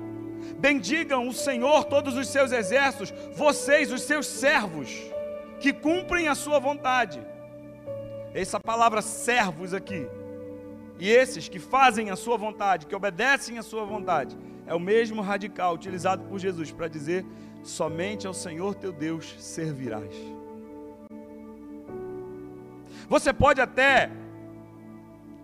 Bendigam 0.57 1.27
o 1.27 1.33
Senhor, 1.33 1.85
todos 1.85 2.15
os 2.15 2.27
seus 2.27 2.51
exércitos, 2.51 3.13
vocês, 3.33 3.91
os 3.91 4.01
seus 4.01 4.25
servos, 4.25 4.89
que 5.59 5.73
cumprem 5.73 6.27
a 6.27 6.35
Sua 6.35 6.59
vontade. 6.59 7.21
Essa 8.33 8.59
palavra 8.59 9.01
servos 9.01 9.73
aqui, 9.73 10.07
e 10.99 11.09
esses 11.09 11.49
que 11.49 11.59
fazem 11.59 12.09
a 12.09 12.15
Sua 12.15 12.37
vontade, 12.37 12.85
que 12.85 12.95
obedecem 12.95 13.57
a 13.57 13.63
Sua 13.63 13.85
vontade, 13.85 14.37
é 14.65 14.73
o 14.73 14.79
mesmo 14.79 15.21
radical 15.21 15.73
utilizado 15.73 16.23
por 16.23 16.39
Jesus 16.39 16.71
para 16.71 16.87
dizer: 16.87 17.25
somente 17.63 18.25
ao 18.25 18.33
Senhor 18.33 18.75
teu 18.75 18.91
Deus 18.91 19.35
servirás. 19.39 20.15
Você 23.07 23.31
pode 23.33 23.61
até 23.61 24.09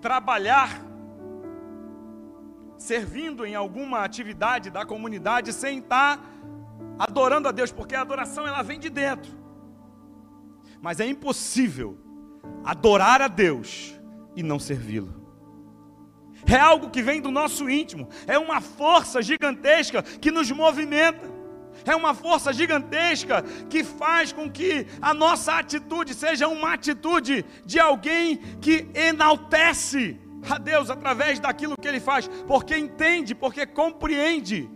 trabalhar 0.02 0.82
servindo 2.78 3.46
em 3.46 3.54
alguma 3.54 4.00
atividade 4.00 4.72
da 4.72 4.84
comunidade 4.84 5.54
sem 5.54 5.78
estar 5.78 6.20
adorando 6.98 7.48
a 7.48 7.52
Deus, 7.52 7.72
porque 7.72 7.94
a 7.94 8.02
adoração 8.02 8.48
ela 8.48 8.64
vem 8.64 8.80
de 8.80 8.90
dentro. 8.90 9.32
Mas 10.82 11.00
é 11.00 11.06
impossível 11.06 12.00
adorar 12.64 13.22
a 13.22 13.28
Deus 13.28 13.94
e 14.36 14.42
não 14.42 14.58
servi-lo 14.58 15.21
é 16.46 16.60
algo 16.60 16.90
que 16.90 17.02
vem 17.02 17.22
do 17.22 17.32
nosso 17.32 17.70
íntimo, 17.70 18.08
é 18.28 18.38
uma 18.38 18.62
força 18.62 19.22
gigantesca 19.22 20.02
que 20.02 20.32
nos 20.32 20.50
movimenta. 20.52 21.42
É 21.86 21.96
uma 21.96 22.14
força 22.14 22.54
gigantesca 22.54 23.42
que 23.70 23.84
faz 23.84 24.32
com 24.32 24.50
que 24.52 24.86
a 25.02 25.14
nossa 25.14 25.54
atitude 25.54 26.14
seja 26.14 26.48
uma 26.48 26.74
atitude 26.74 27.44
de 27.66 27.80
alguém 27.80 28.38
que 28.60 28.88
enaltece 28.94 30.20
a 30.50 30.58
Deus 30.58 30.90
através 30.90 31.40
daquilo 31.40 31.76
que 31.80 31.88
ele 31.88 32.00
faz, 32.00 32.28
porque 32.48 32.78
entende, 32.78 33.34
porque 33.34 33.66
compreende, 33.66 34.70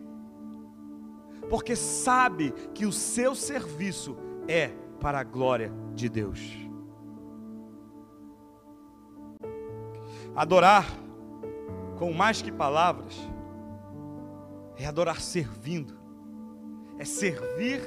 porque 1.50 1.76
sabe 1.76 2.54
que 2.74 2.86
o 2.86 2.92
seu 2.92 3.36
serviço 3.36 4.18
é 4.48 4.72
para 5.00 5.20
a 5.20 5.24
glória 5.24 5.72
de 5.94 6.10
Deus. 6.10 6.40
Adorar 10.36 11.05
com 11.98 12.12
mais 12.14 12.42
que 12.42 12.52
palavras, 12.52 13.16
é 14.78 14.86
adorar 14.86 15.22
servindo, 15.22 15.98
é 16.98 17.06
servir 17.06 17.82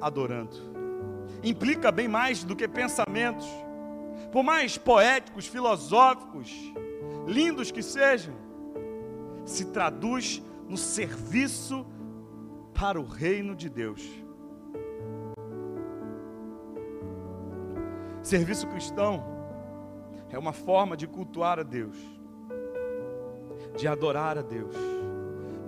adorando. 0.00 0.56
Implica 1.42 1.92
bem 1.92 2.08
mais 2.08 2.42
do 2.42 2.56
que 2.56 2.66
pensamentos, 2.66 3.46
por 4.32 4.42
mais 4.42 4.78
poéticos, 4.78 5.46
filosóficos, 5.46 6.50
lindos 7.26 7.70
que 7.70 7.82
sejam, 7.82 8.34
se 9.44 9.66
traduz 9.66 10.42
no 10.66 10.76
serviço 10.76 11.86
para 12.74 13.00
o 13.00 13.04
reino 13.04 13.54
de 13.54 13.68
Deus. 13.68 14.02
Serviço 18.22 18.66
cristão 18.66 19.24
é 20.30 20.38
uma 20.38 20.52
forma 20.52 20.96
de 20.96 21.06
cultuar 21.06 21.58
a 21.58 21.62
Deus 21.62 22.17
de 23.78 23.86
adorar 23.86 24.36
a 24.36 24.42
Deus. 24.42 24.74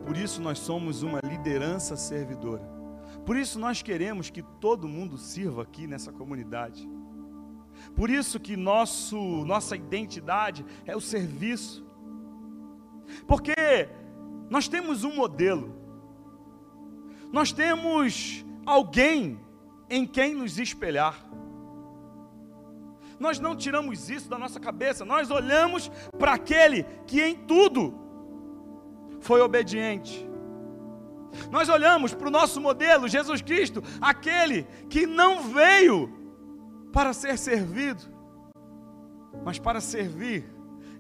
Por 0.05 0.17
isso 0.17 0.43
nós 0.43 0.59
somos 0.59 1.03
uma 1.03 1.21
liderança 1.23 1.97
servidora. 1.97 2.69
Por 3.25 3.37
isso 3.37 3.59
nós 3.59 3.81
queremos 3.81 4.29
que 4.29 4.43
todo 4.43 4.89
mundo 4.89 5.17
sirva 5.17 5.63
aqui 5.63 5.87
nessa 5.87 6.13
comunidade. 6.13 6.91
Por 7.95 8.11
isso 8.11 8.41
que 8.41 8.57
nosso, 8.57 9.17
nossa 9.45 9.77
identidade 9.77 10.67
é 10.85 10.97
o 10.97 11.01
serviço. 11.01 11.87
Porque 13.29 13.55
nós 14.51 14.67
temos 14.67 15.05
um 15.05 15.15
modelo. 15.15 15.77
Nós 17.33 17.53
temos 17.53 18.45
alguém 18.67 19.39
em 19.89 20.05
quem 20.05 20.35
nos 20.35 20.59
espelhar. 20.59 21.25
Nós 23.21 23.39
não 23.39 23.55
tiramos 23.55 24.09
isso 24.09 24.29
da 24.29 24.39
nossa 24.39 24.59
cabeça, 24.59 25.05
nós 25.05 25.31
olhamos 25.31 25.91
para 26.19 26.33
aquele 26.33 26.85
que 27.07 27.23
em 27.23 27.37
tudo 27.37 27.95
foi 29.21 29.41
obediente, 29.43 30.27
Nós 31.51 31.69
olhamos 31.69 32.13
para 32.15 32.29
o 32.29 32.31
nosso 32.31 32.61
modelo, 32.61 33.09
Jesus 33.09 33.41
Cristo, 33.43 33.83
aquele 34.01 34.65
que 34.89 35.07
não 35.07 35.43
veio 35.43 36.13
para 36.93 37.13
ser 37.13 37.39
servido, 37.39 38.03
mas 39.45 39.59
para 39.59 39.81
servir 39.81 40.45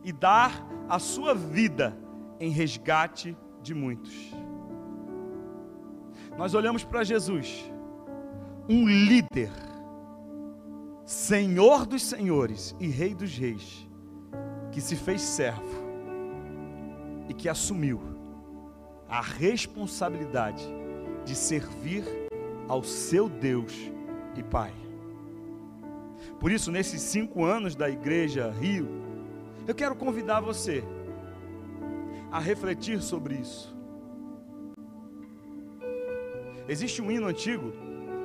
e 0.04 0.12
dar 0.12 0.66
a 0.88 0.98
sua 0.98 1.35
vida 1.35 1.96
em 2.38 2.50
resgate 2.50 3.37
de 3.62 3.74
muitos. 3.74 4.14
Nós 6.37 6.54
olhamos 6.54 6.85
para 6.85 7.04
Jesus, 7.04 7.70
um 8.68 8.87
líder, 8.87 9.50
Senhor 11.11 11.87
dos 11.87 12.05
senhores 12.05 12.73
e 12.79 12.87
Rei 12.87 13.16
dos 13.16 13.37
reis, 13.37 13.85
que 14.70 14.81
se 14.81 14.94
fez 14.94 15.20
servo 15.20 15.83
e 17.29 17.35
que 17.35 17.49
assumiu 17.49 18.01
a 19.09 19.20
responsabilidade 19.20 20.64
de 21.25 21.35
servir 21.35 22.05
ao 22.68 22.85
seu 22.85 23.29
Deus 23.29 23.73
e 24.37 24.42
Pai. 24.44 24.73
Por 26.38 26.53
isso, 26.53 26.70
nesses 26.70 27.03
cinco 27.03 27.44
anos 27.44 27.75
da 27.75 27.90
Igreja 27.90 28.49
Rio, 28.49 28.87
eu 29.66 29.75
quero 29.75 29.96
convidar 29.96 30.40
você 30.40 30.85
a 32.31 32.38
refletir 32.38 33.03
sobre 33.03 33.35
isso. 33.35 33.77
Existe 36.68 37.03
um 37.03 37.11
hino 37.11 37.27
antigo 37.27 37.73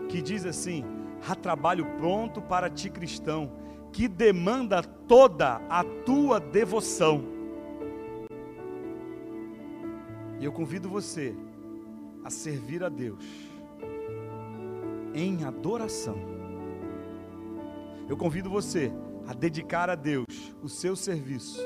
que 0.07 0.21
diz 0.21 0.45
assim: 0.45 0.85
Há 1.27 1.35
trabalho 1.35 1.85
pronto 1.97 2.41
para 2.41 2.69
ti, 2.69 2.89
cristão, 2.89 3.51
que 3.91 4.07
demanda 4.07 4.83
toda 4.83 5.61
a 5.69 5.83
tua 5.83 6.39
devoção. 6.39 7.23
E 10.39 10.45
eu 10.45 10.51
convido 10.51 10.89
você 10.89 11.35
a 12.23 12.29
servir 12.29 12.83
a 12.83 12.89
Deus 12.89 13.25
em 15.13 15.43
adoração. 15.43 16.17
Eu 18.07 18.17
convido 18.17 18.49
você 18.49 18.91
a 19.27 19.33
dedicar 19.33 19.89
a 19.89 19.95
Deus 19.95 20.25
o 20.61 20.69
seu 20.69 20.95
serviço. 20.95 21.59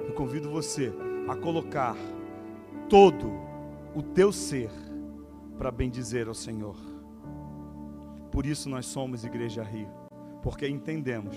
Eu 0.00 0.14
convido 0.14 0.50
você 0.50 0.92
a 1.28 1.36
colocar 1.36 1.96
todo 2.88 3.30
o 3.94 4.02
teu 4.02 4.32
ser 4.32 4.70
para 5.56 5.70
bendizer 5.70 6.26
ao 6.26 6.34
Senhor. 6.34 6.91
Por 8.32 8.46
isso 8.46 8.70
nós 8.70 8.86
somos 8.86 9.24
Igreja 9.24 9.62
Rio, 9.62 9.90
porque 10.42 10.66
entendemos 10.66 11.36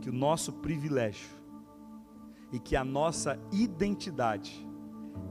que 0.00 0.08
o 0.08 0.12
nosso 0.12 0.52
privilégio 0.52 1.28
e 2.52 2.60
que 2.60 2.76
a 2.76 2.84
nossa 2.84 3.36
identidade 3.50 4.64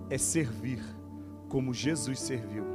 é 0.10 0.18
servir 0.18 0.84
como 1.48 1.74
Jesus 1.74 2.20
serviu 2.20 2.66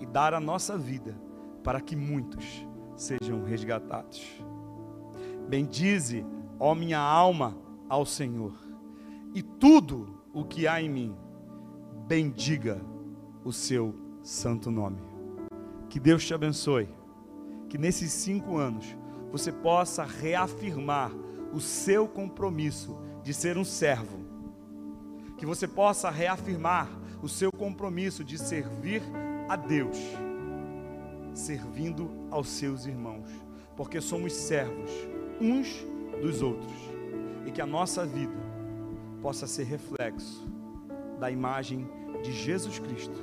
e 0.00 0.06
dar 0.06 0.34
a 0.34 0.40
nossa 0.40 0.76
vida 0.76 1.16
para 1.62 1.80
que 1.80 1.94
muitos 1.94 2.66
sejam 2.96 3.44
resgatados. 3.44 4.26
Bendize, 5.48 6.26
ó 6.58 6.74
minha 6.74 6.98
alma, 6.98 7.56
ao 7.88 8.04
Senhor, 8.04 8.54
e 9.32 9.40
tudo 9.40 10.20
o 10.32 10.44
que 10.44 10.66
há 10.66 10.82
em 10.82 10.88
mim, 10.88 11.16
bendiga 12.08 12.80
o 13.44 13.52
seu 13.52 13.94
santo 14.20 14.68
nome. 14.68 15.00
Que 15.88 16.00
Deus 16.00 16.24
te 16.24 16.34
abençoe, 16.34 16.88
que 17.68 17.78
nesses 17.78 18.12
cinco 18.12 18.56
anos 18.56 18.96
você 19.30 19.52
possa 19.52 20.04
reafirmar 20.04 21.12
o 21.52 21.60
seu 21.60 22.06
compromisso 22.06 22.96
de 23.22 23.34
ser 23.34 23.58
um 23.58 23.64
servo, 23.64 24.18
que 25.36 25.46
você 25.46 25.66
possa 25.66 26.10
reafirmar 26.10 26.88
o 27.22 27.28
seu 27.28 27.50
compromisso 27.50 28.22
de 28.24 28.38
servir 28.38 29.02
a 29.48 29.56
Deus, 29.56 29.96
servindo 31.34 32.10
aos 32.30 32.48
seus 32.48 32.86
irmãos, 32.86 33.28
porque 33.76 34.00
somos 34.00 34.32
servos 34.32 34.90
uns 35.40 35.84
dos 36.20 36.42
outros. 36.42 36.72
E 37.44 37.50
que 37.52 37.60
a 37.60 37.66
nossa 37.66 38.04
vida 38.04 38.34
possa 39.22 39.46
ser 39.46 39.64
reflexo 39.64 40.46
da 41.20 41.30
imagem 41.30 41.88
de 42.22 42.32
Jesus 42.32 42.78
Cristo, 42.78 43.20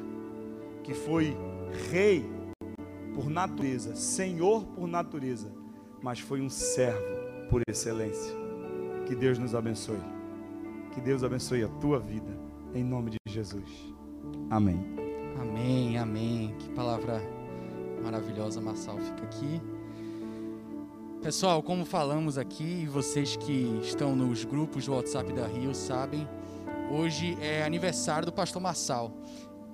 que 0.84 0.94
foi 0.94 1.36
rei 1.92 2.26
por 3.14 3.30
natureza, 3.30 3.96
senhor 3.96 4.66
por 4.66 4.88
natureza, 4.88 5.52
mas 6.02 6.20
foi 6.20 6.42
um 6.42 6.50
servo 6.50 7.24
por 7.50 7.62
excelência. 7.68 8.34
Que 9.06 9.16
Deus 9.16 9.38
nos 9.38 9.54
abençoe. 9.54 10.02
Que 10.94 11.02
Deus 11.02 11.24
abençoe 11.24 11.64
a 11.64 11.68
tua 11.68 12.00
vida, 12.00 12.38
em 12.74 12.84
nome 12.84 13.12
de 13.12 13.18
Jesus. 13.28 13.94
Amém. 14.50 14.80
Amém, 15.42 15.98
amém. 15.98 16.56
Que 16.60 16.70
palavra 16.70 17.22
maravilhosa, 18.04 18.62
Marçal. 18.62 18.98
Fica 18.98 19.24
aqui. 19.24 19.62
Pessoal, 21.22 21.64
como 21.64 21.86
falamos 21.86 22.38
aqui, 22.38 22.86
vocês 22.86 23.36
que 23.38 23.80
estão 23.82 24.16
nos 24.16 24.44
grupos 24.44 24.86
do 24.86 24.94
WhatsApp 24.94 25.32
da 25.32 25.48
Rio 25.48 25.74
sabem, 25.74 26.28
hoje 26.92 27.38
é 27.42 27.64
aniversário 27.64 28.26
do 28.26 28.34
pastor 28.34 28.62
Marçal. 28.62 29.16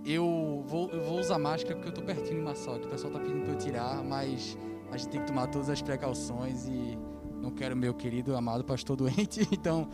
Eu 0.06 0.64
vou, 0.66 0.90
eu 0.90 1.04
vou 1.04 1.20
usar 1.20 1.38
máscara 1.38 1.76
porque 1.76 1.90
eu 1.90 1.94
estou 1.94 2.04
pertinho 2.04 2.40
de 2.40 2.42
Marçal, 2.42 2.80
que 2.80 2.88
o 2.88 2.90
pessoal 2.90 3.14
está 3.14 3.24
pedindo 3.24 3.44
para 3.44 3.54
eu 3.54 3.58
tirar, 3.58 4.04
mas 4.04 4.58
a 4.92 4.98
gente 4.98 5.10
tem 5.10 5.22
que 5.22 5.28
tomar 5.28 5.48
todas 5.48 5.70
as 5.70 5.82
precauções 5.82 6.68
e 6.68 6.98
não 7.42 7.52
quero 7.52 7.76
meu 7.76 7.94
querido 7.94 8.36
amado 8.36 8.64
pastor 8.64 8.96
doente, 8.98 9.48
então 9.52 9.90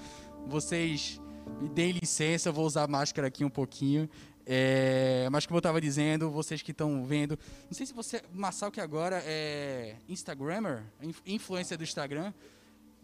vocês 0.48 1.20
me 1.60 1.70
deem 1.70 1.92
licença, 1.92 2.50
eu 2.50 2.54
vou 2.54 2.66
usar 2.66 2.88
máscara 2.88 3.28
aqui 3.28 3.44
um 3.44 3.50
pouquinho. 3.50 4.10
É, 4.48 5.28
mas 5.32 5.48
como 5.48 5.58
eu 5.58 5.60
estava 5.60 5.82
dizendo, 5.82 6.30
vocês 6.30 6.62
que 6.62 6.70
estão 6.70 7.04
vendo, 7.04 7.38
não 7.66 7.74
sei 7.74 7.86
se 7.86 7.94
você, 7.94 8.22
Massal 8.32 8.72
que 8.72 8.80
agora 8.80 9.22
é 9.26 9.96
Instagrammer, 10.08 10.84
influência 11.26 11.76
do 11.76 11.84
Instagram, 11.84 12.32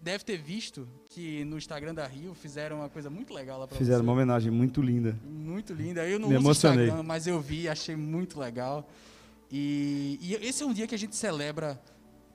deve 0.01 0.23
ter 0.23 0.37
visto 0.37 0.87
que 1.09 1.45
no 1.45 1.57
Instagram 1.57 1.93
da 1.93 2.07
Rio 2.07 2.33
fizeram 2.33 2.77
uma 2.77 2.89
coisa 2.89 3.09
muito 3.09 3.33
legal 3.33 3.59
lá 3.59 3.67
para 3.67 3.77
Fizeram 3.77 3.99
você. 3.99 4.03
uma 4.03 4.13
homenagem 4.13 4.51
muito 4.51 4.81
linda. 4.81 5.17
Muito 5.23 5.73
linda. 5.73 6.07
Eu 6.07 6.19
não 6.19 6.27
Me 6.27 6.35
uso 6.35 6.45
emocionei. 6.45 6.85
Instagram, 6.85 7.03
mas 7.03 7.27
eu 7.27 7.39
vi, 7.39 7.69
achei 7.69 7.95
muito 7.95 8.39
legal. 8.39 8.89
E, 9.51 10.17
e 10.21 10.33
esse 10.35 10.63
é 10.63 10.65
um 10.65 10.73
dia 10.73 10.87
que 10.87 10.95
a 10.95 10.97
gente 10.97 11.15
celebra 11.15 11.79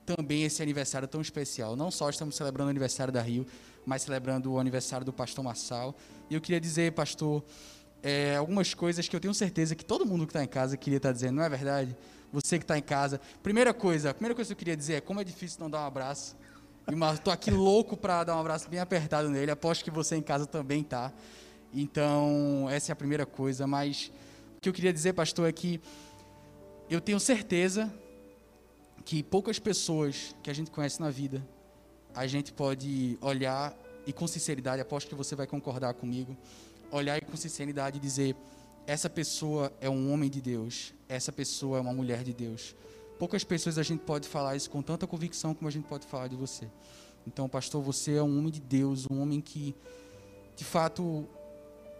também 0.05 0.43
esse 0.43 0.63
aniversário 0.63 1.07
tão 1.07 1.19
especial. 1.19 1.75
Não 1.75 1.91
só 1.91 2.09
estamos 2.09 2.35
celebrando 2.35 2.67
o 2.67 2.71
aniversário 2.71 3.11
da 3.11 3.21
Rio, 3.21 3.45
mas 3.85 4.03
celebrando 4.03 4.53
o 4.53 4.59
aniversário 4.59 5.05
do 5.05 5.11
pastor 5.11 5.43
Massal. 5.43 5.95
E 6.29 6.35
eu 6.35 6.41
queria 6.41 6.61
dizer, 6.61 6.93
pastor, 6.93 7.43
é, 8.01 8.37
algumas 8.37 8.73
coisas 8.73 9.07
que 9.07 9.15
eu 9.15 9.19
tenho 9.19 9.33
certeza 9.33 9.75
que 9.75 9.83
todo 9.83 10.05
mundo 10.05 10.25
que 10.25 10.29
está 10.29 10.43
em 10.43 10.47
casa 10.47 10.77
queria 10.77 10.97
estar 10.97 11.09
tá 11.09 11.13
dizendo, 11.13 11.35
não 11.35 11.43
é 11.43 11.49
verdade? 11.49 11.97
Você 12.31 12.57
que 12.57 12.63
está 12.63 12.77
em 12.77 12.81
casa. 12.81 13.19
Primeira 13.43 13.73
coisa, 13.73 14.11
a 14.11 14.13
primeira 14.13 14.35
coisa 14.35 14.47
que 14.49 14.53
eu 14.53 14.57
queria 14.57 14.77
dizer 14.77 14.93
é 14.93 15.01
como 15.01 15.19
é 15.19 15.23
difícil 15.23 15.59
não 15.59 15.69
dar 15.69 15.81
um 15.81 15.87
abraço. 15.87 16.35
Estou 17.13 17.33
aqui 17.33 17.51
louco 17.51 17.97
para 17.97 18.23
dar 18.23 18.37
um 18.37 18.39
abraço 18.39 18.69
bem 18.69 18.79
apertado 18.79 19.29
nele. 19.29 19.51
Aposto 19.51 19.83
que 19.83 19.91
você 19.91 20.15
em 20.15 20.21
casa 20.21 20.45
também 20.45 20.81
tá. 20.81 21.11
Então, 21.73 22.65
essa 22.71 22.91
é 22.91 22.93
a 22.93 22.95
primeira 22.95 23.25
coisa. 23.25 23.67
Mas 23.67 24.09
o 24.57 24.61
que 24.61 24.69
eu 24.69 24.73
queria 24.73 24.93
dizer, 24.93 25.11
pastor, 25.11 25.49
é 25.49 25.51
que 25.51 25.81
eu 26.89 27.01
tenho 27.01 27.19
certeza 27.19 27.93
que 29.03 29.21
poucas 29.21 29.59
pessoas 29.59 30.33
que 30.41 30.49
a 30.49 30.53
gente 30.53 30.71
conhece 30.71 31.01
na 31.01 31.09
vida, 31.09 31.45
a 32.15 32.25
gente 32.25 32.53
pode 32.53 33.17
olhar 33.19 33.77
e 34.05 34.13
com 34.13 34.25
sinceridade, 34.25 34.81
aposto 34.81 35.09
que 35.09 35.15
você 35.15 35.35
vai 35.35 35.45
concordar 35.45 35.93
comigo, 35.93 36.37
olhar 36.89 37.19
com 37.19 37.35
sinceridade 37.35 37.97
e 37.97 37.99
dizer: 37.99 38.33
essa 38.87 39.09
pessoa 39.09 39.73
é 39.81 39.89
um 39.89 40.13
homem 40.13 40.29
de 40.29 40.39
Deus, 40.39 40.93
essa 41.09 41.33
pessoa 41.33 41.79
é 41.79 41.81
uma 41.81 41.93
mulher 41.93 42.23
de 42.23 42.33
Deus. 42.33 42.73
Poucas 43.17 43.43
pessoas 43.43 43.77
a 43.77 43.83
gente 43.83 44.01
pode 44.01 44.27
falar 44.27 44.55
isso 44.55 44.69
com 44.69 44.81
tanta 44.81 45.07
convicção 45.07 45.53
como 45.53 45.67
a 45.67 45.71
gente 45.71 45.87
pode 45.87 46.05
falar 46.05 46.27
de 46.27 46.35
você. 46.35 46.67
Então, 47.25 47.49
pastor, 47.49 47.81
você 47.81 48.13
é 48.13 48.23
um 48.23 48.37
homem 48.37 48.51
de 48.51 48.61
Deus, 48.61 49.05
um 49.09 49.21
homem 49.21 49.41
que, 49.41 49.75
de 50.55 50.63
fato, 50.63 51.27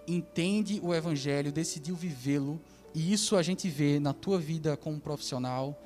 entende 0.07 0.79
o 0.81 0.93
Evangelho, 0.93 1.51
decidiu 1.51 1.95
vivê-lo, 1.95 2.59
e 2.93 3.11
isso 3.11 3.35
a 3.35 3.41
gente 3.41 3.67
vê 3.67 3.99
na 3.99 4.13
tua 4.13 4.39
vida 4.39 4.77
como 4.77 4.99
profissional, 4.99 5.77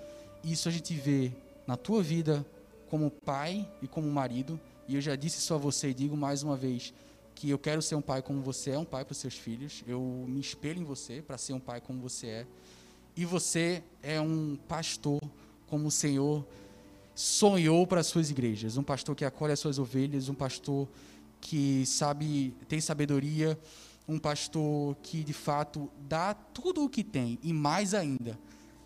isso 0.43 0.69
a 0.69 0.71
gente 0.71 0.93
vê 0.93 1.31
na 1.65 1.75
tua 1.75 2.03
vida 2.03 2.45
como 2.89 3.09
pai 3.09 3.67
e 3.81 3.87
como 3.87 4.09
marido. 4.09 4.59
E 4.87 4.95
eu 4.95 5.01
já 5.01 5.15
disse 5.15 5.39
isso 5.39 5.53
a 5.53 5.57
você 5.57 5.89
e 5.89 5.93
digo 5.93 6.17
mais 6.17 6.43
uma 6.43 6.57
vez: 6.57 6.93
que 7.33 7.49
eu 7.49 7.57
quero 7.57 7.81
ser 7.81 7.95
um 7.95 8.01
pai 8.01 8.21
como 8.21 8.41
você 8.41 8.71
é 8.71 8.77
um 8.77 8.85
pai 8.85 9.05
para 9.05 9.13
os 9.13 9.17
seus 9.17 9.35
filhos. 9.35 9.83
Eu 9.87 10.01
me 10.27 10.39
espelho 10.39 10.81
em 10.81 10.83
você 10.83 11.21
para 11.21 11.37
ser 11.37 11.53
um 11.53 11.59
pai 11.59 11.81
como 11.81 12.01
você 12.01 12.27
é. 12.27 12.47
E 13.15 13.25
você 13.25 13.83
é 14.01 14.19
um 14.21 14.57
pastor 14.67 15.19
como 15.67 15.87
o 15.87 15.91
Senhor 15.91 16.45
sonhou 17.13 17.85
para 17.85 17.99
as 17.99 18.07
suas 18.07 18.29
igrejas, 18.29 18.77
um 18.77 18.83
pastor 18.83 19.15
que 19.15 19.25
acolhe 19.25 19.53
as 19.53 19.59
suas 19.59 19.77
ovelhas, 19.77 20.29
um 20.29 20.33
pastor 20.33 20.87
que 21.39 21.85
sabe, 21.85 22.53
tem 22.67 22.79
sabedoria, 22.79 23.59
um 24.07 24.17
pastor 24.17 24.95
que 25.01 25.23
de 25.23 25.33
fato 25.33 25.89
dá 26.07 26.33
tudo 26.33 26.83
o 26.83 26.89
que 26.89 27.03
tem 27.03 27.37
e 27.43 27.51
mais 27.53 27.93
ainda, 27.93 28.39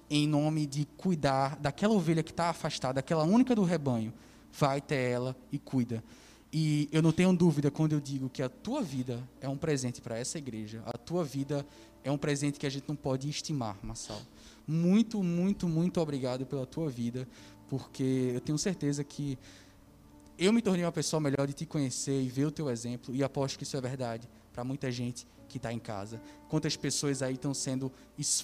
em 0.09 0.27
nome 0.27 0.65
de 0.65 0.85
cuidar 0.97 1.55
daquela 1.57 1.93
ovelha 1.93 2.23
que 2.23 2.31
está 2.31 2.49
afastada, 2.49 2.99
aquela 2.99 3.23
única 3.23 3.55
do 3.55 3.63
rebanho, 3.63 4.13
vai 4.51 4.77
até 4.77 5.11
ela 5.11 5.35
e 5.51 5.59
cuida. 5.59 6.03
E 6.51 6.88
eu 6.91 7.01
não 7.01 7.11
tenho 7.11 7.35
dúvida 7.35 7.69
quando 7.69 7.93
eu 7.93 7.99
digo 7.99 8.29
que 8.29 8.41
a 8.41 8.47
tua 8.47 8.81
vida 8.81 9.21
é 9.41 9.49
um 9.49 9.57
presente 9.57 10.01
para 10.01 10.17
essa 10.17 10.38
igreja. 10.38 10.81
A 10.85 10.97
tua 10.97 11.23
vida 11.23 11.65
é 12.05 12.11
um 12.11 12.17
presente 12.19 12.59
que 12.59 12.67
a 12.67 12.69
gente 12.69 12.87
não 12.87 12.95
pode 12.95 13.27
estimar, 13.27 13.77
Marçal. 13.81 14.21
Muito, 14.67 15.23
muito, 15.23 15.67
muito 15.67 15.99
obrigado 15.99 16.45
pela 16.45 16.63
tua 16.63 16.87
vida, 16.87 17.27
porque 17.67 18.31
eu 18.35 18.39
tenho 18.39 18.59
certeza 18.59 19.03
que 19.03 19.39
eu 20.37 20.53
me 20.53 20.61
tornei 20.61 20.85
uma 20.85 20.91
pessoa 20.91 21.19
melhor 21.19 21.47
de 21.47 21.53
te 21.53 21.65
conhecer 21.65 22.21
e 22.21 22.29
ver 22.29 22.45
o 22.45 22.51
teu 22.51 22.69
exemplo, 22.69 23.13
e 23.13 23.23
aposto 23.23 23.57
que 23.57 23.63
isso 23.63 23.75
é 23.75 23.81
verdade 23.81 24.29
para 24.53 24.63
muita 24.63 24.91
gente 24.91 25.25
que 25.49 25.57
está 25.57 25.73
em 25.73 25.79
casa. 25.79 26.21
Quantas 26.47 26.77
pessoas 26.77 27.23
aí 27.23 27.33
estão 27.33 27.55
sendo, 27.55 27.91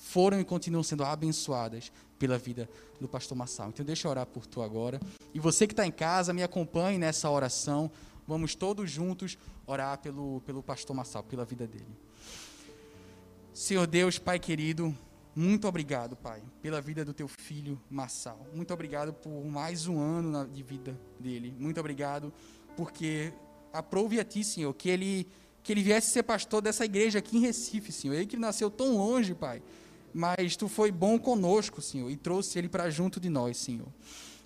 foram 0.02 0.39
e 0.39 0.43
continuam 0.43 0.82
sendo 0.82 1.04
abençoadas 1.04 1.91
pela 2.17 2.39
vida 2.39 2.67
do 3.00 3.08
pastor 3.08 3.38
Massal. 3.38 3.69
Então 3.69 3.86
deixa 3.86 4.08
eu 4.08 4.12
orar 4.12 4.26
por 4.26 4.47
tu 4.47 4.63
agora. 4.63 5.00
E 5.36 5.39
você 5.39 5.67
que 5.67 5.74
está 5.74 5.86
em 5.86 5.91
casa, 5.91 6.34
me 6.34 6.41
acompanhe 6.41 6.97
nessa 6.97 7.30
oração. 7.30 7.91
Vamos 8.28 8.56
todos 8.56 8.89
juntos 8.89 9.38
orar 9.67 10.00
pelo, 10.00 10.41
pelo 10.41 10.63
pastor 10.63 10.95
Massal, 10.95 11.24
pela 11.24 11.45
vida 11.45 11.67
dele. 11.67 11.95
Senhor 13.54 13.86
Deus, 13.86 14.18
Pai 14.18 14.40
querido, 14.40 14.96
muito 15.36 15.68
obrigado, 15.68 16.16
Pai, 16.16 16.42
pela 16.62 16.80
vida 16.80 17.04
do 17.04 17.14
teu 17.14 17.28
filho 17.28 17.80
Massal. 17.90 18.48
Muito 18.56 18.74
obrigado 18.74 19.12
por 19.12 19.44
mais 19.44 19.88
um 19.88 20.00
ano 20.00 20.48
de 20.48 20.64
vida 20.64 20.98
dele. 21.20 21.54
Muito 21.60 21.78
obrigado 21.78 22.34
porque 22.78 23.34
aprove 23.74 24.22
a 24.22 24.24
ti, 24.24 24.42
Senhor, 24.42 24.74
que 24.74 24.90
ele 24.90 25.28
que 25.64 25.74
ele 25.74 25.84
viesse 25.84 26.10
ser 26.10 26.24
pastor 26.24 26.62
dessa 26.62 26.86
igreja 26.86 27.20
aqui 27.20 27.38
em 27.38 27.42
Recife, 27.42 27.92
Senhor. 27.92 28.16
Ele 28.16 28.26
que 28.26 28.38
nasceu 28.38 28.72
tão 28.72 28.98
longe, 28.98 29.36
Pai. 29.36 29.62
Mas 30.14 30.56
tu 30.56 30.68
foi 30.70 30.90
bom 30.90 31.20
conosco, 31.20 31.82
Senhor, 31.82 32.10
e 32.10 32.16
trouxe 32.16 32.58
ele 32.58 32.70
para 32.70 32.90
junto 32.90 33.20
de 33.20 33.30
nós, 33.30 33.58
Senhor. 33.58 33.88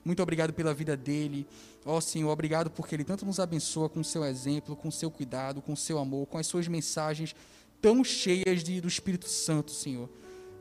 Muito 0.04 0.22
obrigado 0.22 0.52
pela 0.52 0.74
vida 0.74 0.98
dele. 0.98 1.48
Ó 1.86 1.98
oh, 1.98 2.02
Senhor, 2.02 2.30
obrigado 2.30 2.70
porque 2.70 2.96
ele 2.96 3.04
tanto 3.04 3.26
nos 3.26 3.39
abençoa 3.39 3.88
com 3.88 4.02
o 4.02 4.04
seu 4.04 4.26
exemplo, 4.26 4.76
com 4.76 4.89
o 4.89 4.91
seu 4.91 5.10
cuidado, 5.10 5.62
com 5.62 5.74
o 5.74 5.78
seu 5.78 6.00
amor, 6.00 6.28
com 6.28 6.38
as 6.38 6.48
suas 6.48 6.68
mensagens 6.68 7.36
tão 7.86 8.04
cheias 8.04 8.63
de, 8.63 8.82
do 8.82 8.88
Espírito 8.88 9.30
Santo, 9.30 9.69
Senhor. 9.69 10.10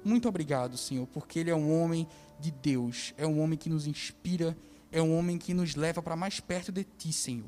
Muito 0.04 0.28
obrigado, 0.28 0.76
Senhor, 0.76 1.06
porque 1.06 1.38
ele 1.38 1.48
é 1.48 1.54
um 1.54 1.72
homem 1.72 2.06
de 2.38 2.50
Deus, 2.50 3.14
é 3.16 3.26
um 3.26 3.40
homem 3.40 3.56
que 3.56 3.70
nos 3.70 3.86
inspira, 3.86 4.54
é 4.92 5.00
um 5.00 5.16
homem 5.16 5.38
que 5.38 5.54
nos 5.54 5.74
leva 5.74 6.02
para 6.02 6.16
mais 6.16 6.38
perto 6.38 6.70
de 6.70 6.84
ti, 6.84 7.14
Senhor. 7.14 7.46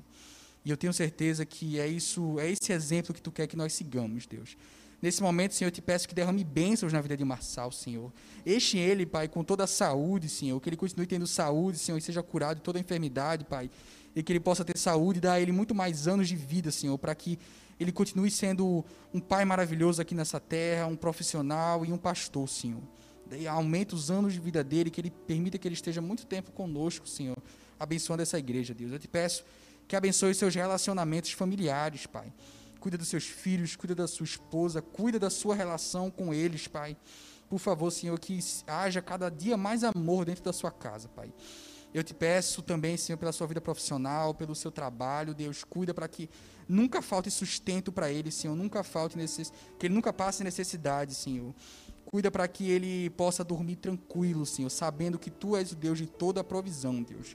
E 0.65 0.71
eu 0.71 0.79
tenho 0.79 0.95
certeza 0.95 1.45
que 1.45 1.79
é 1.79 1.87
isso, 1.87 2.41
é 2.41 2.51
esse 2.51 2.73
exemplo 2.73 3.13
que 3.13 3.21
tu 3.21 3.31
quer 3.31 3.47
que 3.47 3.55
nós 3.55 3.75
sigamos, 3.75 4.27
Deus. 4.27 4.57
Nesse 5.03 5.23
momento, 5.23 5.53
Senhor, 5.55 5.69
eu 5.69 5.73
te 5.73 5.83
peço 5.83 6.09
que 6.09 6.15
derrame 6.15 6.43
bênçãos 6.43 6.91
na 6.91 7.03
vida 7.03 7.15
de 7.15 7.25
Marçal, 7.27 7.71
Senhor. 7.71 8.11
Enche 8.47 8.79
ele, 8.79 9.05
Pai, 9.05 9.29
com 9.29 9.45
toda 9.45 9.65
a 9.65 9.67
saúde, 9.67 10.27
Senhor. 10.31 10.59
Que 10.59 10.71
ele 10.71 10.77
continue 10.79 11.07
tendo 11.07 11.27
saúde, 11.27 11.79
Senhor, 11.79 11.99
e 11.99 12.01
seja 12.01 12.23
curado 12.23 12.57
de 12.57 12.63
toda 12.63 12.79
a 12.79 12.81
enfermidade, 12.81 13.45
Pai. 13.45 13.71
E 14.17 14.23
que 14.23 14.33
ele 14.33 14.41
possa 14.41 14.65
ter 14.65 14.77
saúde 14.79 15.19
e 15.19 15.21
dar 15.21 15.35
a 15.35 15.41
ele 15.41 15.53
muito 15.53 15.75
mais 15.75 16.09
anos 16.09 16.27
de 16.27 16.35
vida, 16.35 16.73
Senhor, 16.73 16.99
para 16.99 17.15
que 17.15 17.39
ele 17.79 17.93
continue 17.93 18.31
sendo 18.31 18.83
um 19.13 19.21
pai 19.21 19.45
maravilhoso 19.45 20.01
aqui 20.01 20.15
nessa 20.15 20.41
terra, 20.41 20.87
um 20.87 20.97
profissional 20.97 21.85
e 21.85 21.93
um 21.93 21.99
pastor, 21.99 22.49
Senhor. 22.49 22.83
Aumenta 23.51 23.95
os 23.95 24.11
anos 24.11 24.33
de 24.33 24.41
vida 24.41 24.65
dele, 24.65 24.89
que 24.89 25.01
ele 25.01 25.11
permita 25.11 25.59
que 25.59 25.69
ele 25.69 25.75
esteja 25.75 26.01
muito 26.01 26.25
tempo 26.27 26.51
conosco, 26.51 27.07
Senhor, 27.07 27.37
abençoando 27.79 28.23
essa 28.23 28.39
igreja, 28.39 28.73
Deus. 28.73 28.91
Eu 28.91 28.99
te 28.99 29.07
peço 29.07 29.45
que 29.87 29.95
abençoe 29.95 30.35
seus 30.35 30.55
relacionamentos 30.55 31.33
familiares, 31.33 32.07
Pai. 32.07 32.33
Cuida 32.81 32.97
dos 32.97 33.09
seus 33.09 33.25
filhos, 33.25 33.77
cuida 33.77 33.95
da 33.95 34.07
sua 34.07 34.25
esposa, 34.25 34.81
cuida 34.81 35.19
da 35.19 35.29
sua 35.29 35.55
relação 35.55 36.11
com 36.11 36.33
eles, 36.33 36.67
Pai. 36.67 36.97
Por 37.49 37.59
favor, 37.59 37.91
Senhor, 37.91 38.19
que 38.19 38.39
haja 38.67 39.03
cada 39.03 39.29
dia 39.29 39.57
mais 39.57 39.85
amor 39.85 40.25
dentro 40.25 40.43
da 40.43 40.53
sua 40.53 40.71
casa, 40.71 41.09
Pai. 41.09 41.33
Eu 41.97 42.05
te 42.05 42.13
peço 42.13 42.61
também, 42.61 42.95
Senhor, 42.99 43.17
pela 43.17 43.33
sua 43.33 43.47
vida 43.47 43.59
profissional, 43.59 44.35
pelo 44.35 44.55
seu 44.55 44.71
trabalho, 44.71 45.33
Deus, 45.33 45.65
cuida 45.65 45.95
para 45.95 46.07
que 46.07 46.29
nunca 46.69 47.01
falte 47.01 47.31
sustento 47.31 47.91
para 47.91 48.13
ele, 48.13 48.31
Senhor, 48.31 48.55
nunca 48.55 48.85
falte 48.85 49.17
necess... 49.17 49.51
que 49.79 49.87
ele 49.87 49.95
nunca 49.95 50.13
passe 50.13 50.45
necessidade, 50.45 51.15
Senhor. 51.15 51.55
Cuida 52.05 52.31
para 52.31 52.47
que 52.47 52.71
ele 52.71 53.09
possa 53.09 53.43
dormir 53.43 53.77
tranquilo, 53.77 54.45
Senhor, 54.45 54.69
sabendo 54.69 55.19
que 55.19 55.31
tu 55.31 55.57
és 55.57 55.73
o 55.73 55.75
Deus 55.75 55.97
de 55.97 56.07
toda 56.07 56.43
a 56.43 56.45
provisão, 56.45 57.03
Deus. 57.03 57.35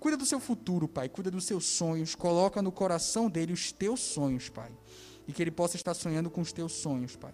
Cuida 0.00 0.16
do 0.16 0.26
seu 0.26 0.40
futuro, 0.40 0.88
Pai. 0.88 1.08
Cuida 1.08 1.30
dos 1.30 1.44
seus 1.44 1.64
sonhos. 1.64 2.16
Coloca 2.16 2.60
no 2.60 2.72
coração 2.72 3.30
dele 3.30 3.52
os 3.52 3.70
teus 3.70 4.00
sonhos, 4.00 4.48
Pai. 4.48 4.72
E 5.28 5.32
que 5.32 5.40
ele 5.40 5.52
possa 5.52 5.76
estar 5.76 5.94
sonhando 5.94 6.28
com 6.28 6.40
os 6.40 6.52
teus 6.52 6.72
sonhos, 6.72 7.14
Pai. 7.14 7.32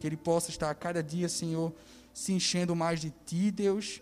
Que 0.00 0.06
ele 0.06 0.16
possa 0.16 0.48
estar 0.48 0.70
a 0.70 0.74
cada 0.74 1.02
dia, 1.02 1.28
Senhor, 1.28 1.70
se 2.14 2.32
enchendo 2.32 2.74
mais 2.74 2.98
de 2.98 3.12
ti, 3.26 3.50
Deus. 3.50 4.00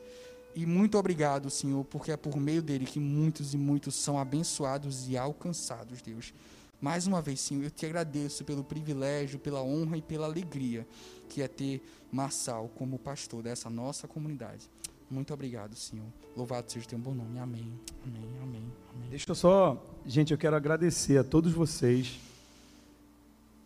E 0.56 0.64
muito 0.64 0.96
obrigado, 0.96 1.50
Senhor, 1.50 1.84
porque 1.84 2.10
é 2.10 2.16
por 2.16 2.34
meio 2.38 2.62
dele 2.62 2.86
que 2.86 2.98
muitos 2.98 3.52
e 3.52 3.58
muitos 3.58 3.94
são 3.94 4.18
abençoados 4.18 5.06
e 5.06 5.14
alcançados, 5.14 6.00
Deus. 6.00 6.32
Mais 6.80 7.06
uma 7.06 7.20
vez, 7.20 7.40
Senhor, 7.40 7.62
eu 7.62 7.70
te 7.70 7.84
agradeço 7.84 8.42
pelo 8.42 8.64
privilégio, 8.64 9.38
pela 9.38 9.62
honra 9.62 9.98
e 9.98 10.02
pela 10.02 10.24
alegria 10.24 10.86
que 11.28 11.42
é 11.42 11.48
ter 11.48 11.86
Marçal 12.10 12.70
como 12.74 12.98
pastor 12.98 13.42
dessa 13.42 13.68
nossa 13.68 14.08
comunidade. 14.08 14.70
Muito 15.10 15.34
obrigado, 15.34 15.76
Senhor. 15.76 16.06
Louvado 16.34 16.72
seja 16.72 16.86
o 16.86 16.88
teu 16.88 16.98
bom 16.98 17.12
nome. 17.12 17.38
Amém. 17.38 17.70
Amém. 18.02 18.30
Amém. 18.42 18.72
Amém. 18.94 19.10
Deixa 19.10 19.30
eu 19.30 19.34
só, 19.34 19.84
gente, 20.06 20.32
eu 20.32 20.38
quero 20.38 20.56
agradecer 20.56 21.18
a 21.18 21.24
todos 21.24 21.52
vocês 21.52 22.18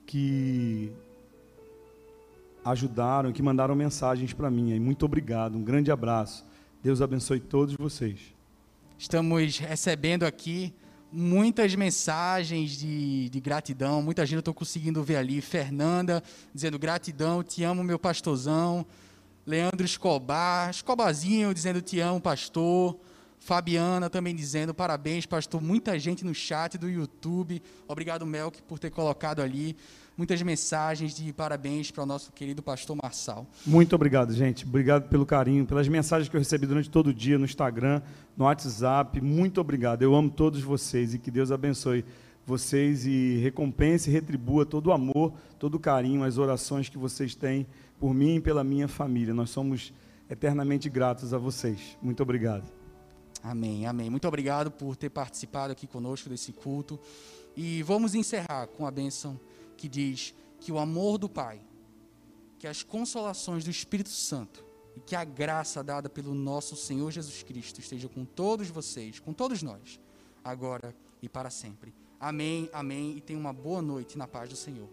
que 0.07 0.93
ajudaram, 2.65 3.33
que 3.33 3.43
mandaram 3.43 3.77
mensagens 3.77 4.33
para 4.33 4.51
mim. 4.51 4.77
muito 4.81 5.05
obrigado. 5.05 5.57
Um 5.57 5.63
grande 5.63 5.93
abraço. 5.93 6.50
Deus 6.83 7.03
abençoe 7.03 7.39
todos 7.39 7.75
vocês. 7.75 8.19
Estamos 8.99 9.59
recebendo 9.59 10.25
aqui 10.25 10.73
muitas 11.13 11.75
mensagens 11.75 12.71
de, 12.71 13.29
de 13.29 13.39
gratidão. 13.39 14.01
Muita 14.01 14.25
gente 14.25 14.37
eu 14.37 14.41
estou 14.41 14.55
conseguindo 14.55 15.03
ver 15.03 15.17
ali. 15.17 15.43
Fernanda 15.43 16.23
dizendo 16.55 16.79
gratidão, 16.79 17.43
te 17.43 17.63
amo, 17.65 17.85
meu 17.85 17.99
pastorzão. 17.99 18.87
Leandro 19.45 19.85
Escobar, 19.85 20.71
Escobarzinho 20.71 21.53
dizendo 21.53 21.83
te 21.83 22.01
amo, 22.01 22.19
pastor. 22.19 22.99
Fabiana 23.41 24.11
também 24.11 24.35
dizendo 24.35 24.75
parabéns, 24.75 25.25
pastor. 25.25 25.61
Muita 25.63 25.99
gente 25.99 26.25
no 26.25 26.35
chat 26.35 26.77
do 26.77 26.89
YouTube. 26.89 27.61
Obrigado, 27.89 28.27
Melk, 28.27 28.63
por 28.63 28.79
ter 28.79 28.91
colocado 28.91 29.41
ali 29.41 29.77
muitas 30.17 30.43
mensagens 30.43 31.15
de 31.15 31.33
parabéns 31.33 31.91
para 31.91 32.03
o 32.03 32.07
nosso 32.07 32.31
querido 32.33 32.63
pastor 32.63 32.95
Marçal. 33.03 33.47
Muito 33.67 33.95
obrigado, 33.97 34.35
gente. 34.35 34.67
Obrigado 34.67 35.09
pelo 35.09 35.25
carinho, 35.25 35.65
pelas 35.65 35.89
mensagens 35.89 36.29
que 36.29 36.37
eu 36.37 36.39
recebi 36.39 36.67
durante 36.67 36.91
todo 36.91 37.07
o 37.07 37.15
dia 37.15 37.39
no 37.39 37.47
Instagram, 37.47 38.03
no 38.37 38.45
WhatsApp. 38.45 39.19
Muito 39.23 39.59
obrigado. 39.59 40.03
Eu 40.03 40.15
amo 40.15 40.31
todos 40.31 40.61
vocês 40.61 41.15
e 41.15 41.19
que 41.19 41.31
Deus 41.31 41.51
abençoe 41.51 42.05
vocês 42.45 43.07
e 43.07 43.39
recompense 43.39 44.11
e 44.11 44.13
retribua 44.13 44.67
todo 44.67 44.89
o 44.89 44.93
amor, 44.93 45.33
todo 45.59 45.77
o 45.77 45.81
carinho, 45.81 46.25
as 46.25 46.37
orações 46.37 46.91
que 46.91 46.99
vocês 46.99 47.35
têm 47.35 47.67
por 47.99 48.13
mim 48.13 48.37
e 48.37 48.41
pela 48.41 48.63
minha 48.63 48.87
família. 48.87 49.33
Nós 49.33 49.49
somos 49.49 49.95
eternamente 50.29 50.91
gratos 50.91 51.33
a 51.33 51.39
vocês. 51.39 51.97
Muito 52.03 52.23
obrigado. 52.23 52.80
Amém, 53.43 53.87
amém. 53.87 54.11
Muito 54.11 54.29
obrigado 54.29 54.71
por 54.71 54.97
ter 54.97 55.11
participado 55.11 55.73
aqui 55.73 55.87
conosco 55.87 56.29
desse 56.29 56.53
culto. 56.53 57.01
E 57.57 57.83
vamos 57.83 58.15
encerrar 58.15 58.67
com 58.69 58.87
a 58.87 58.91
bênção 58.91 59.39
que 59.77 59.89
diz 59.89 60.35
que 60.61 60.71
o 60.71 60.79
amor 60.79 61.19
do 61.19 61.29
Pai, 61.29 61.61
que 62.59 62.67
as 62.67 62.83
consolações 62.83 63.65
do 63.65 63.71
Espírito 63.71 64.11
Santo 64.11 64.65
e 64.95 65.01
que 65.01 65.17
a 65.17 65.25
graça 65.25 65.83
dada 65.83 66.09
pelo 66.09 66.35
nosso 66.35 66.77
Senhor 66.77 67.11
Jesus 67.11 67.43
Cristo 67.43 67.81
esteja 67.81 68.09
com 68.09 68.25
todos 68.25 68.69
vocês, 68.69 69.19
com 69.19 69.33
todos 69.33 69.63
nós, 69.63 69.99
agora 70.45 70.95
e 71.23 71.29
para 71.29 71.51
sempre. 71.51 71.95
Amém, 72.19 72.69
amém. 72.73 73.17
E 73.17 73.21
tenha 73.21 73.39
uma 73.39 73.53
boa 73.53 73.81
noite 73.81 74.19
na 74.19 74.29
paz 74.29 74.51
do 74.51 74.57
Senhor. 74.57 74.89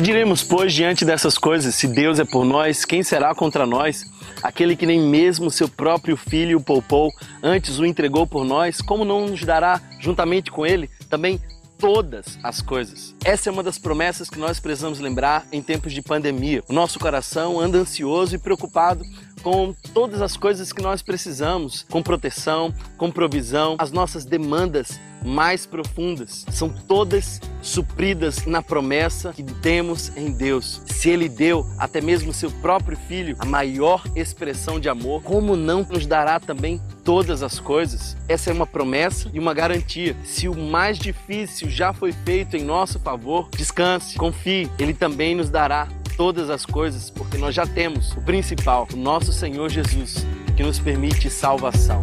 Que 0.00 0.04
diremos, 0.04 0.42
pois, 0.42 0.72
diante 0.72 1.04
dessas 1.04 1.36
coisas? 1.36 1.74
Se 1.74 1.86
Deus 1.86 2.18
é 2.18 2.24
por 2.24 2.42
nós, 2.42 2.86
quem 2.86 3.02
será 3.02 3.34
contra 3.34 3.66
nós? 3.66 4.10
Aquele 4.42 4.74
que 4.74 4.86
nem 4.86 4.98
mesmo 4.98 5.50
seu 5.50 5.68
próprio 5.68 6.16
filho 6.16 6.56
o 6.56 6.62
poupou, 6.62 7.12
antes 7.42 7.78
o 7.78 7.84
entregou 7.84 8.26
por 8.26 8.42
nós, 8.42 8.80
como 8.80 9.04
não 9.04 9.26
nos 9.26 9.44
dará, 9.44 9.78
juntamente 9.98 10.50
com 10.50 10.64
ele, 10.64 10.88
também 11.10 11.38
todas 11.78 12.38
as 12.42 12.62
coisas. 12.62 13.14
Essa 13.22 13.50
é 13.50 13.52
uma 13.52 13.62
das 13.62 13.78
promessas 13.78 14.30
que 14.30 14.38
nós 14.38 14.58
precisamos 14.58 15.00
lembrar 15.00 15.46
em 15.52 15.60
tempos 15.60 15.92
de 15.92 16.00
pandemia. 16.00 16.64
O 16.66 16.72
nosso 16.72 16.98
coração 16.98 17.60
anda 17.60 17.76
ansioso 17.76 18.34
e 18.34 18.38
preocupado 18.38 19.04
com 19.42 19.74
todas 19.94 20.22
as 20.22 20.36
coisas 20.36 20.72
que 20.72 20.82
nós 20.82 21.02
precisamos, 21.02 21.84
com 21.90 22.02
proteção, 22.02 22.72
com 22.96 23.10
provisão, 23.10 23.76
as 23.78 23.90
nossas 23.92 24.24
demandas 24.24 25.00
mais 25.24 25.66
profundas 25.66 26.46
são 26.50 26.68
todas 26.68 27.40
supridas 27.62 28.46
na 28.46 28.62
promessa 28.62 29.32
que 29.32 29.42
temos 29.42 30.16
em 30.16 30.32
Deus. 30.32 30.80
Se 30.86 31.10
Ele 31.10 31.28
deu 31.28 31.66
até 31.78 32.00
mesmo 32.00 32.32
seu 32.32 32.50
próprio 32.50 32.96
Filho, 32.96 33.36
a 33.38 33.44
maior 33.44 34.02
expressão 34.16 34.80
de 34.80 34.88
amor, 34.88 35.22
como 35.22 35.56
não 35.56 35.86
nos 35.88 36.06
dará 36.06 36.40
também 36.40 36.80
todas 37.04 37.42
as 37.42 37.58
coisas? 37.60 38.16
Essa 38.28 38.50
é 38.50 38.52
uma 38.52 38.66
promessa 38.66 39.30
e 39.32 39.38
uma 39.38 39.52
garantia. 39.52 40.16
Se 40.24 40.48
o 40.48 40.56
mais 40.56 40.98
difícil 40.98 41.68
já 41.68 41.92
foi 41.92 42.12
feito 42.12 42.56
em 42.56 42.64
nosso 42.64 42.98
favor, 42.98 43.48
descanse, 43.56 44.16
confie, 44.16 44.70
Ele 44.78 44.94
também 44.94 45.34
nos 45.34 45.50
dará 45.50 45.86
todas 46.20 46.50
as 46.50 46.66
coisas, 46.66 47.08
porque 47.08 47.38
nós 47.38 47.54
já 47.54 47.66
temos 47.66 48.12
o 48.12 48.20
principal, 48.20 48.86
o 48.92 48.96
nosso 48.96 49.32
Senhor 49.32 49.70
Jesus, 49.70 50.26
que 50.54 50.62
nos 50.62 50.78
permite 50.78 51.30
salvação. 51.30 52.02